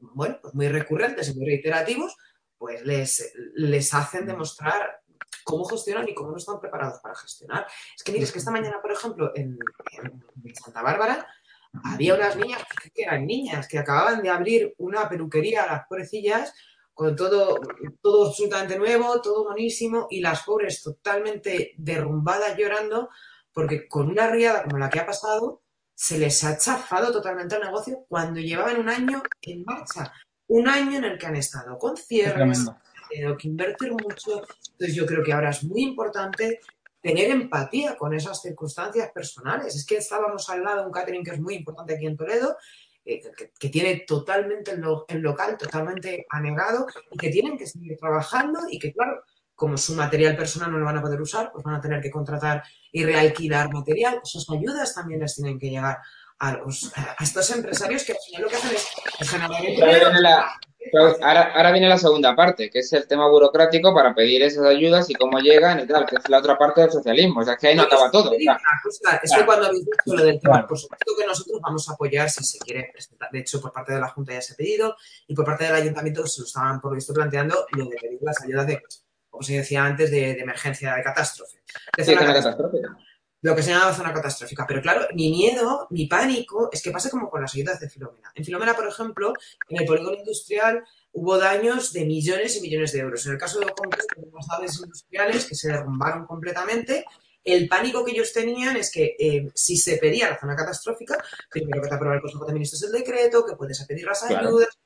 bueno, 0.00 0.38
pues 0.40 0.54
muy 0.54 0.68
recurrentes 0.68 1.28
y 1.28 1.34
muy 1.34 1.46
reiterativos, 1.46 2.16
pues 2.58 2.84
les, 2.84 3.32
les 3.54 3.92
hacen 3.94 4.26
demostrar 4.26 5.00
cómo 5.44 5.64
gestionan 5.64 6.08
y 6.08 6.14
cómo 6.14 6.32
no 6.32 6.36
están 6.36 6.60
preparados 6.60 7.00
para 7.00 7.14
gestionar. 7.14 7.66
Es 7.96 8.02
que 8.02 8.12
mires 8.12 8.32
que 8.32 8.40
esta 8.40 8.50
mañana, 8.50 8.82
por 8.82 8.92
ejemplo, 8.92 9.32
en, 9.34 9.56
Santa 10.54 10.82
Bárbara, 10.82 11.26
había 11.84 12.14
unas 12.14 12.36
niñas 12.36 12.64
que 12.92 13.02
eran 13.02 13.26
niñas, 13.26 13.68
que 13.68 13.78
acababan 13.78 14.22
de 14.22 14.30
abrir 14.30 14.74
una 14.78 15.08
peluquería 15.08 15.62
a 15.62 15.72
las 15.72 15.86
pobrecillas 15.86 16.52
con 16.94 17.14
todo, 17.14 17.60
todo 18.00 18.28
absolutamente 18.28 18.78
nuevo, 18.78 19.20
todo 19.20 19.44
buenísimo, 19.44 20.08
y 20.10 20.20
las 20.20 20.42
pobres 20.42 20.82
totalmente 20.82 21.74
derrumbadas 21.76 22.56
llorando, 22.56 23.10
porque 23.52 23.86
con 23.86 24.10
una 24.10 24.28
riada 24.28 24.64
como 24.64 24.78
la 24.78 24.88
que 24.88 25.00
ha 25.00 25.06
pasado, 25.06 25.62
se 25.96 26.18
les 26.18 26.44
ha 26.44 26.58
chafado 26.58 27.10
totalmente 27.10 27.56
el 27.56 27.62
negocio 27.62 28.04
cuando 28.06 28.38
llevaban 28.38 28.78
un 28.78 28.88
año 28.90 29.22
en 29.40 29.64
marcha. 29.64 30.12
Un 30.46 30.68
año 30.68 30.98
en 30.98 31.04
el 31.04 31.18
que 31.18 31.26
han 31.26 31.36
estado 31.36 31.78
con 31.78 31.96
cierres, 31.96 32.66
tenido 33.08 33.36
que 33.36 33.48
invertir 33.48 33.92
mucho. 33.92 34.42
Entonces 34.72 34.94
yo 34.94 35.06
creo 35.06 35.24
que 35.24 35.32
ahora 35.32 35.50
es 35.50 35.64
muy 35.64 35.82
importante 35.82 36.60
tener 37.00 37.30
empatía 37.30 37.96
con 37.96 38.12
esas 38.12 38.42
circunstancias 38.42 39.10
personales. 39.10 39.74
Es 39.74 39.86
que 39.86 39.96
estábamos 39.96 40.48
al 40.50 40.62
lado 40.62 40.80
de 40.80 40.86
un 40.86 40.92
catering 40.92 41.24
que 41.24 41.30
es 41.30 41.40
muy 41.40 41.54
importante 41.54 41.94
aquí 41.94 42.06
en 42.06 42.16
Toledo, 42.16 42.56
eh, 43.06 43.22
que, 43.58 43.68
tiene 43.70 44.04
totalmente 44.06 44.72
el, 44.72 44.84
el, 45.08 45.20
local 45.20 45.56
totalmente 45.56 46.26
anegado 46.28 46.86
y 47.10 47.16
que 47.16 47.30
tienen 47.30 47.56
que 47.56 47.66
seguir 47.66 47.96
trabajando 47.96 48.60
y 48.70 48.78
que, 48.78 48.92
claro, 48.92 49.22
como 49.56 49.76
su 49.76 49.94
material 49.94 50.36
personal 50.36 50.70
no 50.70 50.78
lo 50.78 50.84
van 50.84 50.98
a 50.98 51.02
poder 51.02 51.20
usar, 51.20 51.50
pues 51.50 51.64
van 51.64 51.74
a 51.74 51.80
tener 51.80 52.00
que 52.00 52.10
contratar 52.10 52.62
y 52.92 53.04
realquilar 53.04 53.72
material. 53.72 54.20
Esas 54.22 54.46
ayudas 54.50 54.94
también 54.94 55.20
les 55.20 55.34
tienen 55.34 55.58
que 55.58 55.70
llegar 55.70 55.98
a, 56.38 56.58
estos 57.20 57.50
empresarios 57.50 58.04
que 58.04 58.12
al 58.12 58.18
final 58.26 58.42
lo 58.42 58.48
que 58.48 58.56
hacen 58.56 58.76
es, 59.18 59.30
generar 59.30 60.44
Ahora, 61.22 61.72
viene 61.72 61.88
la 61.88 61.98
segunda 61.98 62.36
parte, 62.36 62.70
que 62.70 62.78
es 62.80 62.92
el 62.92 63.08
tema 63.08 63.28
burocrático 63.28 63.92
para 63.92 64.14
pedir 64.14 64.42
esas 64.42 64.66
ayudas 64.66 65.10
y 65.10 65.14
cómo 65.14 65.38
llegan 65.40 65.80
y 65.80 65.86
tal, 65.86 66.06
que 66.06 66.16
es 66.16 66.28
la 66.28 66.38
otra 66.38 66.56
parte 66.56 66.82
del 66.82 66.90
socialismo. 66.90 67.40
O 67.40 67.44
sea, 67.44 67.56
que 67.56 67.68
ahí 67.68 67.74
no 67.74 67.82
acaba 67.82 68.10
todo. 68.10 68.32
es 68.32 69.32
que 69.34 69.44
cuando 69.44 69.66
habéis 69.66 69.84
dicho 69.84 70.16
lo 70.16 70.22
del 70.22 70.38
tema, 70.38 70.66
por 70.66 70.78
supuesto 70.78 71.12
que 71.18 71.26
nosotros 71.26 71.60
vamos 71.60 71.88
a 71.88 71.94
apoyar 71.94 72.30
si 72.30 72.44
se 72.44 72.58
quiere 72.58 72.90
presentar. 72.92 73.30
De 73.32 73.40
hecho, 73.40 73.60
por 73.60 73.72
parte 73.72 73.94
de 73.94 74.00
la 74.00 74.08
Junta 74.08 74.34
ya 74.34 74.40
se 74.40 74.52
ha 74.52 74.56
pedido 74.56 74.96
y 75.26 75.34
por 75.34 75.44
parte 75.44 75.64
del 75.64 75.74
Ayuntamiento 75.74 76.26
se 76.26 76.42
lo 76.42 76.46
estaban 76.46 76.80
por 76.80 76.92
lo 76.92 76.94
visto 76.94 77.12
planteando 77.12 77.66
lo 77.72 77.86
de 77.86 77.96
pedir 77.96 78.18
las 78.22 78.40
ayudas 78.42 78.66
de 78.66 78.82
como 79.36 79.46
se 79.46 79.58
decía 79.58 79.84
antes, 79.84 80.10
de, 80.10 80.30
emergencia, 80.30 80.94
de 80.94 81.02
catástrofe. 81.02 81.58
Lo 83.42 83.54
que 83.54 83.62
se 83.62 83.70
llama 83.70 83.92
zona 83.92 84.14
catastrófica. 84.14 84.64
Pero 84.66 84.80
claro, 84.80 85.06
ni 85.12 85.30
miedo, 85.30 85.86
ni 85.90 86.06
pánico, 86.06 86.70
es 86.72 86.82
que 86.82 86.90
pasa 86.90 87.10
como 87.10 87.28
con 87.28 87.42
las 87.42 87.54
ayudas 87.54 87.78
de 87.78 87.90
Filomena. 87.90 88.32
En 88.34 88.46
Filomena, 88.46 88.74
por 88.74 88.88
ejemplo, 88.88 89.34
en 89.68 89.80
el 89.82 89.84
polígono 89.84 90.16
industrial 90.16 90.82
hubo 91.12 91.36
daños 91.36 91.92
de 91.92 92.06
millones 92.06 92.56
y 92.56 92.62
millones 92.62 92.92
de 92.92 93.00
euros. 93.00 93.26
En 93.26 93.32
el 93.32 93.38
caso 93.38 93.60
de 93.60 93.66
concreto, 93.66 94.14
naves 94.48 94.80
industriales 94.80 95.44
que 95.44 95.54
se 95.54 95.68
derrumbaron 95.68 96.26
completamente. 96.26 97.04
El 97.44 97.68
pánico 97.68 98.06
que 98.06 98.12
ellos 98.12 98.32
tenían 98.32 98.78
es 98.78 98.90
que 98.90 99.16
eh, 99.18 99.50
si 99.54 99.76
se 99.76 99.98
pedía 99.98 100.30
la 100.30 100.40
zona 100.40 100.56
catastrófica, 100.56 101.22
primero 101.50 101.82
que 101.82 101.88
te 101.88 101.94
aprueba 101.94 102.16
el 102.16 102.22
Consejo 102.22 102.46
de 102.46 102.54
Ministros 102.54 102.82
el 102.84 102.92
decreto, 102.92 103.44
que 103.44 103.54
puedes 103.54 103.84
pedir 103.84 104.06
las 104.06 104.22
ayudas, 104.22 104.78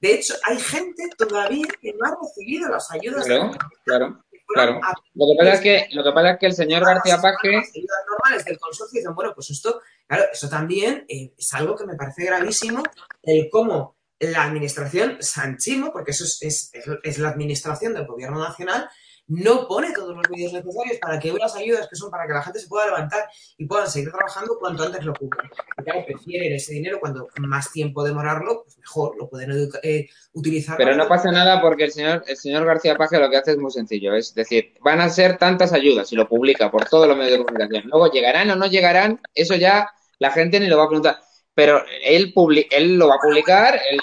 de 0.00 0.14
hecho, 0.14 0.34
hay 0.44 0.58
gente 0.58 1.08
todavía 1.16 1.66
que 1.80 1.92
no 1.92 2.06
ha 2.06 2.16
recibido 2.20 2.68
las 2.68 2.90
ayudas. 2.90 3.24
Claro, 3.26 3.52
claro. 3.84 4.24
Claro. 4.46 4.78
Lo 5.14 5.26
que, 5.26 5.38
pasa 5.38 5.54
es 5.54 5.60
que, 5.60 5.88
lo 5.92 6.04
que 6.04 6.12
pasa 6.12 6.30
es 6.32 6.38
que 6.38 6.46
el 6.46 6.52
señor 6.52 6.84
García 6.84 7.20
Paje. 7.20 7.52
Las 7.52 7.70
ayudas 7.74 7.98
normales 8.10 8.44
del 8.44 8.58
consorcio 8.58 9.00
dicen, 9.00 9.14
bueno, 9.14 9.32
pues 9.34 9.50
esto, 9.50 9.80
claro, 10.06 10.24
eso 10.30 10.48
también 10.48 11.06
eh, 11.08 11.32
es 11.36 11.54
algo 11.54 11.74
que 11.74 11.86
me 11.86 11.96
parece 11.96 12.26
gravísimo, 12.26 12.82
el 13.22 13.48
cómo 13.50 13.93
la 14.20 14.44
administración 14.44 15.18
Sanchimo, 15.20 15.92
porque 15.92 16.12
eso 16.12 16.24
es, 16.24 16.70
es 17.02 17.18
la 17.18 17.28
administración 17.28 17.94
del 17.94 18.06
gobierno 18.06 18.38
nacional, 18.38 18.88
no 19.26 19.66
pone 19.66 19.92
todos 19.92 20.14
los 20.14 20.28
medios 20.28 20.52
necesarios 20.52 20.98
para 21.00 21.18
que 21.18 21.32
unas 21.32 21.56
ayudas 21.56 21.88
que 21.88 21.96
son 21.96 22.10
para 22.10 22.26
que 22.26 22.34
la 22.34 22.42
gente 22.42 22.58
se 22.58 22.68
pueda 22.68 22.86
levantar 22.86 23.24
y 23.56 23.64
puedan 23.64 23.88
seguir 23.88 24.10
trabajando 24.10 24.58
cuanto 24.58 24.84
antes 24.84 25.02
lo 25.04 25.14
cubran. 25.14 25.48
claro, 25.82 26.04
prefieren 26.06 26.52
ese 26.52 26.74
dinero 26.74 27.00
cuando 27.00 27.28
más 27.38 27.72
tiempo 27.72 28.04
demorarlo, 28.04 28.64
pues 28.64 28.78
mejor, 28.78 29.16
lo 29.16 29.28
pueden 29.28 29.70
eh, 29.82 30.08
utilizar. 30.32 30.76
Pero 30.76 30.94
no 30.94 31.08
pasa 31.08 31.32
nada 31.32 31.60
porque 31.62 31.84
el 31.84 31.92
señor, 31.92 32.22
el 32.26 32.36
señor 32.36 32.66
García 32.66 32.96
Paje 32.96 33.18
lo 33.18 33.30
que 33.30 33.38
hace 33.38 33.52
es 33.52 33.58
muy 33.58 33.70
sencillo, 33.70 34.14
es 34.14 34.34
decir, 34.34 34.74
van 34.82 35.00
a 35.00 35.08
ser 35.08 35.38
tantas 35.38 35.72
ayudas 35.72 36.12
y 36.12 36.16
lo 36.16 36.28
publica 36.28 36.70
por 36.70 36.84
todos 36.86 37.08
los 37.08 37.16
medios 37.16 37.38
de 37.38 37.44
comunicación. 37.44 37.84
Luego 37.86 38.10
llegarán 38.12 38.50
o 38.50 38.56
no 38.56 38.66
llegarán, 38.66 39.20
eso 39.34 39.54
ya 39.54 39.90
la 40.18 40.30
gente 40.30 40.60
ni 40.60 40.66
lo 40.66 40.76
va 40.76 40.84
a 40.84 40.88
preguntar 40.88 41.23
pero 41.54 41.84
él, 42.02 42.34
él 42.70 42.96
lo 42.96 43.08
va 43.08 43.14
a 43.14 43.18
publicar, 43.18 43.80
él, 43.90 44.00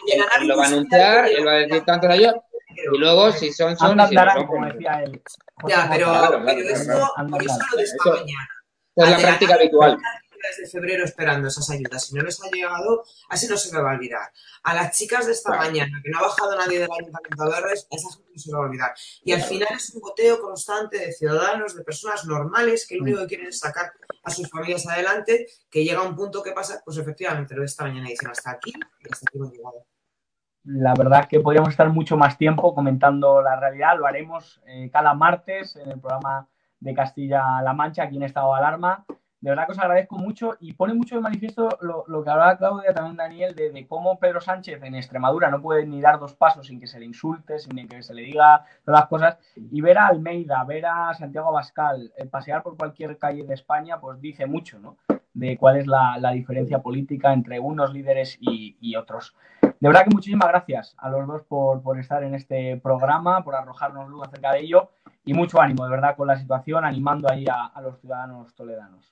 lo 0.48 0.58
va 0.58 0.64
a 0.64 0.68
anunciar, 0.68 1.28
él 1.28 1.46
va 1.46 1.52
a 1.52 1.56
decir 1.58 1.84
tantas 1.86 2.12
ayudas, 2.12 2.36
y 2.94 2.98
luego, 2.98 3.32
si 3.32 3.52
son, 3.52 3.78
son. 3.78 4.00
y 4.00 4.08
si 4.08 4.16
no, 4.16 4.48
como 4.48 4.66
decía 4.66 5.04
él. 5.04 5.22
Ya, 5.68 5.88
pero, 5.92 6.42
pero 6.46 6.70
eso, 6.70 7.14
por 7.30 7.44
eso 7.44 7.60
lo 7.72 7.78
de 7.78 7.84
esta 7.84 8.10
mañana. 8.12 8.50
Es 8.96 9.10
la 9.10 9.18
práctica 9.18 9.54
habitual. 9.56 9.98
Desde 10.41 10.69
febrero 10.69 11.04
esperando 11.04 11.47
esas 11.47 11.69
ayudas. 11.69 12.06
Si 12.06 12.15
no 12.15 12.23
les 12.23 12.41
ha 12.43 12.49
llegado, 12.49 13.04
así 13.30 13.47
no 13.47 13.58
se 13.58 13.73
me 13.73 13.82
va 13.82 13.91
a 13.91 13.95
olvidar. 13.95 14.30
A 14.63 14.73
las 14.73 14.97
chicas 14.97 15.25
de 15.25 15.34
esta 15.34 15.56
mañana, 15.56 16.01
que 16.04 16.10
no 16.10 16.19
ha 16.19 16.23
bajado 16.23 16.56
nadie 16.58 16.80
del 16.80 16.89
Ayuntamiento 16.91 17.43
de 17.43 17.51
Berres, 17.51 17.88
a 17.91 17.95
esa 17.95 18.10
gente 18.10 18.32
no 18.34 18.39
se 18.39 18.51
va 18.51 18.58
a 18.58 18.62
olvidar. 18.62 18.91
Y 19.23 19.34
al 19.34 19.41
final 19.41 19.69
es 19.75 19.93
un 19.93 20.01
boteo 20.01 20.41
constante 20.41 20.97
de 20.97 21.12
ciudadanos, 21.12 21.75
de 21.75 21.84
personas 21.84 22.25
normales, 22.25 22.86
que 22.88 22.95
lo 22.95 23.04
único 23.04 23.19
que 23.21 23.27
quieren 23.27 23.47
es 23.47 23.60
sacar 23.60 23.91
a 24.23 24.32
sus 24.32 24.49
familias 24.49 24.88
adelante, 24.88 25.47
que 25.69 25.84
llega 25.84 26.01
un 26.01 26.15
punto 26.15 26.43
que 26.43 26.51
pasa, 26.51 26.82
pues 26.84 26.97
efectivamente 26.97 27.56
lo 27.56 27.62
de 27.62 27.67
esta 27.67 27.84
mañana 27.84 28.10
dicen 28.10 28.30
hasta 28.30 28.51
aquí 28.51 28.71
y 28.73 29.12
hasta 29.12 29.25
aquí 29.27 29.39
no 29.39 29.47
he 29.47 29.51
llegado. 29.51 29.86
La 30.63 30.93
verdad 30.93 31.27
que 31.27 31.39
podríamos 31.39 31.69
estar 31.69 31.89
mucho 31.89 32.17
más 32.17 32.38
tiempo 32.38 32.75
comentando 32.75 33.41
la 33.41 33.60
realidad. 33.60 33.97
Lo 33.97 34.06
haremos 34.06 34.62
eh, 34.67 34.89
cada 34.91 35.13
martes 35.15 35.75
en 35.75 35.89
el 35.89 35.99
programa 35.99 36.47
de 36.80 36.93
Castilla-La 36.93 37.73
Mancha, 37.73 38.04
aquí 38.04 38.17
en 38.17 38.23
Estado 38.23 38.54
de 38.54 38.60
Alarma. 38.60 39.06
De 39.41 39.49
verdad 39.49 39.65
que 39.65 39.71
os 39.71 39.80
agradezco 39.80 40.17
mucho 40.17 40.56
y 40.60 40.73
pone 40.73 40.93
mucho 40.93 41.15
de 41.15 41.21
manifiesto 41.21 41.67
lo, 41.82 42.23
que 42.23 42.30
hablaba 42.30 42.58
Claudia, 42.58 42.93
también 42.93 43.17
Daniel, 43.17 43.56
de, 43.56 43.88
cómo 43.88 44.19
Pedro 44.19 44.39
Sánchez 44.39 44.82
en 44.84 44.95
Extremadura 44.95 45.49
no 45.49 45.62
puede 45.62 45.86
ni 45.86 45.99
dar 45.99 46.19
dos 46.19 46.36
pasos 46.36 46.67
sin 46.67 46.80
que 46.80 46.88
se 46.88 46.99
le 46.99 47.06
insulte, 47.06 47.58
sin 47.58 47.88
que 47.88 48.04
se 48.04 48.13
le 48.13 48.21
diga 48.21 48.63
todas 48.86 49.01
las 49.01 49.10
cosas. 49.10 49.38
Y 49.56 49.82
ver 49.82 49.97
a 49.97 50.08
Almeida, 50.08 50.63
ver 50.63 50.86
a 50.86 51.13
Santiago 51.15 51.49
Abascal, 51.49 52.13
eh, 52.17 52.25
pasear 52.27 52.62
por 52.62 52.77
cualquier 52.77 53.17
calle 53.17 53.43
de 53.43 53.56
España, 53.56 53.99
pues 53.99 54.21
dice 54.21 54.45
mucho, 54.45 54.80
¿no? 54.80 54.97
De 55.34 55.58
cuál 55.58 55.77
es 55.77 55.88
la, 55.88 56.32
diferencia 56.34 56.80
política 56.80 57.34
entre 57.34 57.60
unos 57.60 57.93
líderes 57.93 58.38
y 58.39 58.95
otros. 58.95 59.36
De 59.82 59.88
verdad 59.88 60.04
que 60.04 60.12
muchísimas 60.13 60.47
gracias 60.47 60.93
a 60.99 61.10
los 61.10 61.25
dos 61.25 61.41
por, 61.41 61.99
estar 61.99 62.23
en 62.23 62.36
este 62.36 62.77
programa, 62.77 63.43
por 63.43 63.56
arrojarnos 63.56 64.10
luz 64.10 64.27
acerca 64.27 64.54
de 64.54 64.60
ello 64.60 64.91
y 65.25 65.34
mucho 65.34 65.60
ánimo, 65.60 65.86
de 65.86 65.89
verdad, 65.89 66.15
con 66.15 66.27
la 66.27 66.38
situación, 66.38 66.86
animando 66.86 67.27
ahí 67.27 67.47
a, 67.51 67.82
los 67.82 67.99
ciudadanos 67.99 68.54
toledanos. 68.54 69.12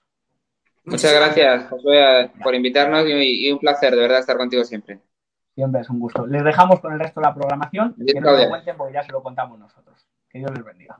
Muchas 0.90 1.14
gracias, 1.14 1.70
Josué, 1.70 2.32
por 2.44 2.56
invitarnos 2.56 3.06
y, 3.08 3.52
un 3.52 3.60
placer 3.60 3.96
de 3.96 4.02
verdad 4.02 4.20
estar 4.20 4.38
contigo 4.38 4.64
siempre. 4.64 5.00
Siempre 5.56 5.82
es 5.82 5.90
un 5.90 6.00
gusto. 6.00 6.26
Les 6.26 6.44
dejamos 6.44 6.80
con 6.80 6.94
el 6.94 7.00
resto 7.00 7.20
de 7.20 7.28
la 7.28 7.34
programación. 7.34 7.96
Que 8.06 8.20
no 8.20 8.32
lo 8.32 8.50
cuenten 8.50 8.78
porque 8.78 8.94
ya 8.94 9.04
se 9.04 9.12
lo 9.12 9.22
contamos 9.22 9.60
nosotros. 9.60 10.08
Que 10.30 10.40
Dios 10.40 10.52
les 10.52 10.64
bendiga. 10.64 11.00